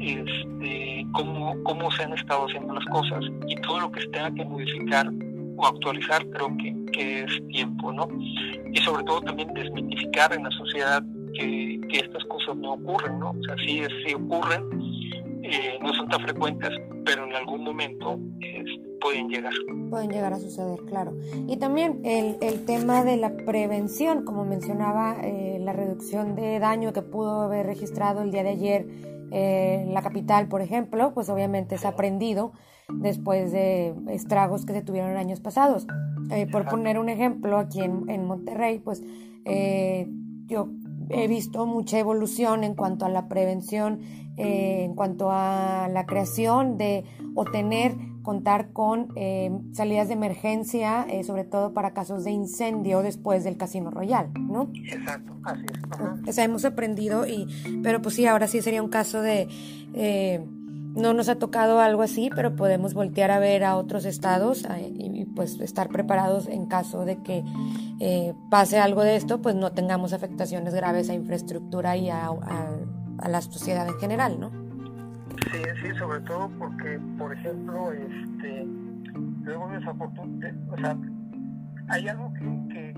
este, 0.00 1.06
cómo, 1.12 1.54
cómo 1.64 1.90
se 1.92 2.02
han 2.02 2.12
estado 2.12 2.46
haciendo 2.46 2.74
las 2.74 2.84
cosas 2.86 3.24
y 3.48 3.56
todo 3.56 3.80
lo 3.80 3.92
que 3.92 4.00
se 4.00 4.08
tenga 4.08 4.32
que 4.34 4.44
modificar 4.44 5.10
o 5.56 5.66
actualizar 5.66 6.26
creo 6.30 6.56
que, 6.56 6.74
que 6.92 7.24
es 7.24 7.46
tiempo, 7.48 7.92
¿no? 7.92 8.08
Y 8.72 8.78
sobre 8.78 9.04
todo 9.04 9.20
también 9.22 9.52
desmitificar 9.54 10.32
en 10.34 10.44
la 10.44 10.50
sociedad 10.50 11.02
que, 11.34 11.80
que 11.90 11.98
estas 11.98 12.24
cosas 12.24 12.56
no 12.56 12.74
ocurren, 12.74 13.18
¿no? 13.18 13.30
O 13.30 13.42
sea, 13.44 13.56
sí, 13.64 13.82
ocurren, 14.14 14.62
eh, 15.42 15.78
no 15.82 15.92
son 15.94 16.08
tan 16.08 16.20
frecuentes, 16.22 16.70
pero 17.04 17.24
en 17.24 17.34
algún 17.34 17.64
momento 17.64 18.18
pueden 19.00 19.28
llegar. 19.28 19.52
Pueden 19.90 20.10
llegar 20.10 20.32
a 20.32 20.38
suceder, 20.38 20.80
claro. 20.86 21.12
Y 21.46 21.58
también 21.58 22.00
el, 22.04 22.36
el 22.40 22.64
tema 22.64 23.04
de 23.04 23.18
la 23.18 23.36
prevención, 23.36 24.24
como 24.24 24.46
mencionaba, 24.46 25.18
eh, 25.22 25.58
la 25.60 25.74
reducción 25.74 26.34
de 26.34 26.58
daño 26.58 26.94
que 26.94 27.02
pudo 27.02 27.42
haber 27.42 27.66
registrado 27.66 28.22
el 28.22 28.30
día 28.30 28.42
de 28.42 28.50
ayer 28.50 28.86
eh, 29.34 29.84
la 29.88 30.00
capital, 30.00 30.46
por 30.46 30.62
ejemplo, 30.62 31.12
pues 31.12 31.28
obviamente 31.28 31.76
se 31.76 31.88
ha 31.88 31.90
aprendido 31.90 32.52
después 32.88 33.50
de 33.50 33.92
estragos 34.08 34.64
que 34.64 34.72
se 34.72 34.82
tuvieron 34.82 35.16
años 35.16 35.40
pasados. 35.40 35.88
Eh, 36.30 36.46
por 36.46 36.66
poner 36.66 36.98
un 36.98 37.08
ejemplo, 37.08 37.58
aquí 37.58 37.80
en, 37.80 38.08
en 38.08 38.24
Monterrey, 38.26 38.78
pues 38.78 39.02
eh, 39.44 40.08
yo 40.46 40.68
he 41.10 41.26
visto 41.26 41.66
mucha 41.66 41.98
evolución 41.98 42.62
en 42.62 42.74
cuanto 42.74 43.06
a 43.06 43.08
la 43.08 43.28
prevención, 43.28 44.00
eh, 44.36 44.84
en 44.84 44.94
cuanto 44.94 45.30
a 45.30 45.88
la 45.90 46.06
creación 46.06 46.78
de 46.78 47.04
o 47.34 47.44
tener, 47.44 47.96
contar 48.24 48.72
con 48.72 49.14
salidas 49.72 50.08
de 50.08 50.14
emergencia, 50.14 51.06
sobre 51.24 51.44
todo 51.44 51.72
para 51.72 51.92
casos 51.92 52.24
de 52.24 52.32
incendio 52.32 53.02
después 53.02 53.44
del 53.44 53.56
Casino 53.56 53.90
Royal, 53.90 54.30
¿no? 54.34 54.70
Exacto, 54.74 55.34
así 55.44 55.66
es. 55.72 56.28
O 56.28 56.32
sea, 56.32 56.44
hemos 56.44 56.64
aprendido, 56.64 57.26
y, 57.26 57.46
pero 57.84 58.02
pues 58.02 58.16
sí, 58.16 58.26
ahora 58.26 58.48
sí 58.48 58.60
sería 58.62 58.82
un 58.82 58.88
caso 58.88 59.22
de 59.22 59.46
no 60.94 61.12
nos 61.12 61.28
ha 61.28 61.36
tocado 61.36 61.80
algo 61.80 62.02
así, 62.02 62.30
pero 62.34 62.54
podemos 62.54 62.94
voltear 62.94 63.30
a 63.30 63.38
ver 63.38 63.64
a 63.64 63.76
otros 63.76 64.04
estados 64.04 64.64
y 64.78 65.24
pues 65.24 65.58
estar 65.60 65.88
preparados 65.88 66.46
en 66.46 66.66
caso 66.66 67.04
de 67.04 67.20
que 67.22 67.44
eh, 67.98 68.32
pase 68.48 68.78
algo 68.78 69.02
de 69.02 69.16
esto, 69.16 69.42
pues 69.42 69.56
no 69.56 69.72
tengamos 69.72 70.12
afectaciones 70.12 70.72
graves 70.72 71.10
a 71.10 71.14
infraestructura 71.14 71.96
y 71.96 72.10
a, 72.10 72.30
la 73.28 73.40
sociedad 73.40 73.86
en 73.88 73.98
general, 73.98 74.38
¿no? 74.38 74.63
Sí, 75.50 75.62
sí, 75.82 75.98
sobre 75.98 76.20
todo 76.20 76.48
porque, 76.58 76.98
por 77.18 77.32
ejemplo, 77.32 77.92
este, 77.92 78.66
luego 79.42 79.68
de 79.68 79.78
esa 79.78 79.90
oportunidad, 79.90 80.54
o 80.70 80.76
sea, 80.76 80.96
hay 81.88 82.08
algo 82.08 82.32
que, 82.34 82.94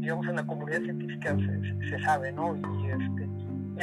digamos, 0.00 0.26
en 0.26 0.36
la 0.36 0.46
comunidad 0.46 0.80
científica 0.82 1.36
se, 1.88 2.00
sabe, 2.00 2.32
¿no? 2.32 2.56
Y 2.56 2.86
este, 2.86 3.28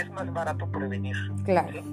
es 0.01 0.11
más 0.11 0.31
barato 0.33 0.69
prevenir. 0.71 1.15
Claro. 1.45 1.83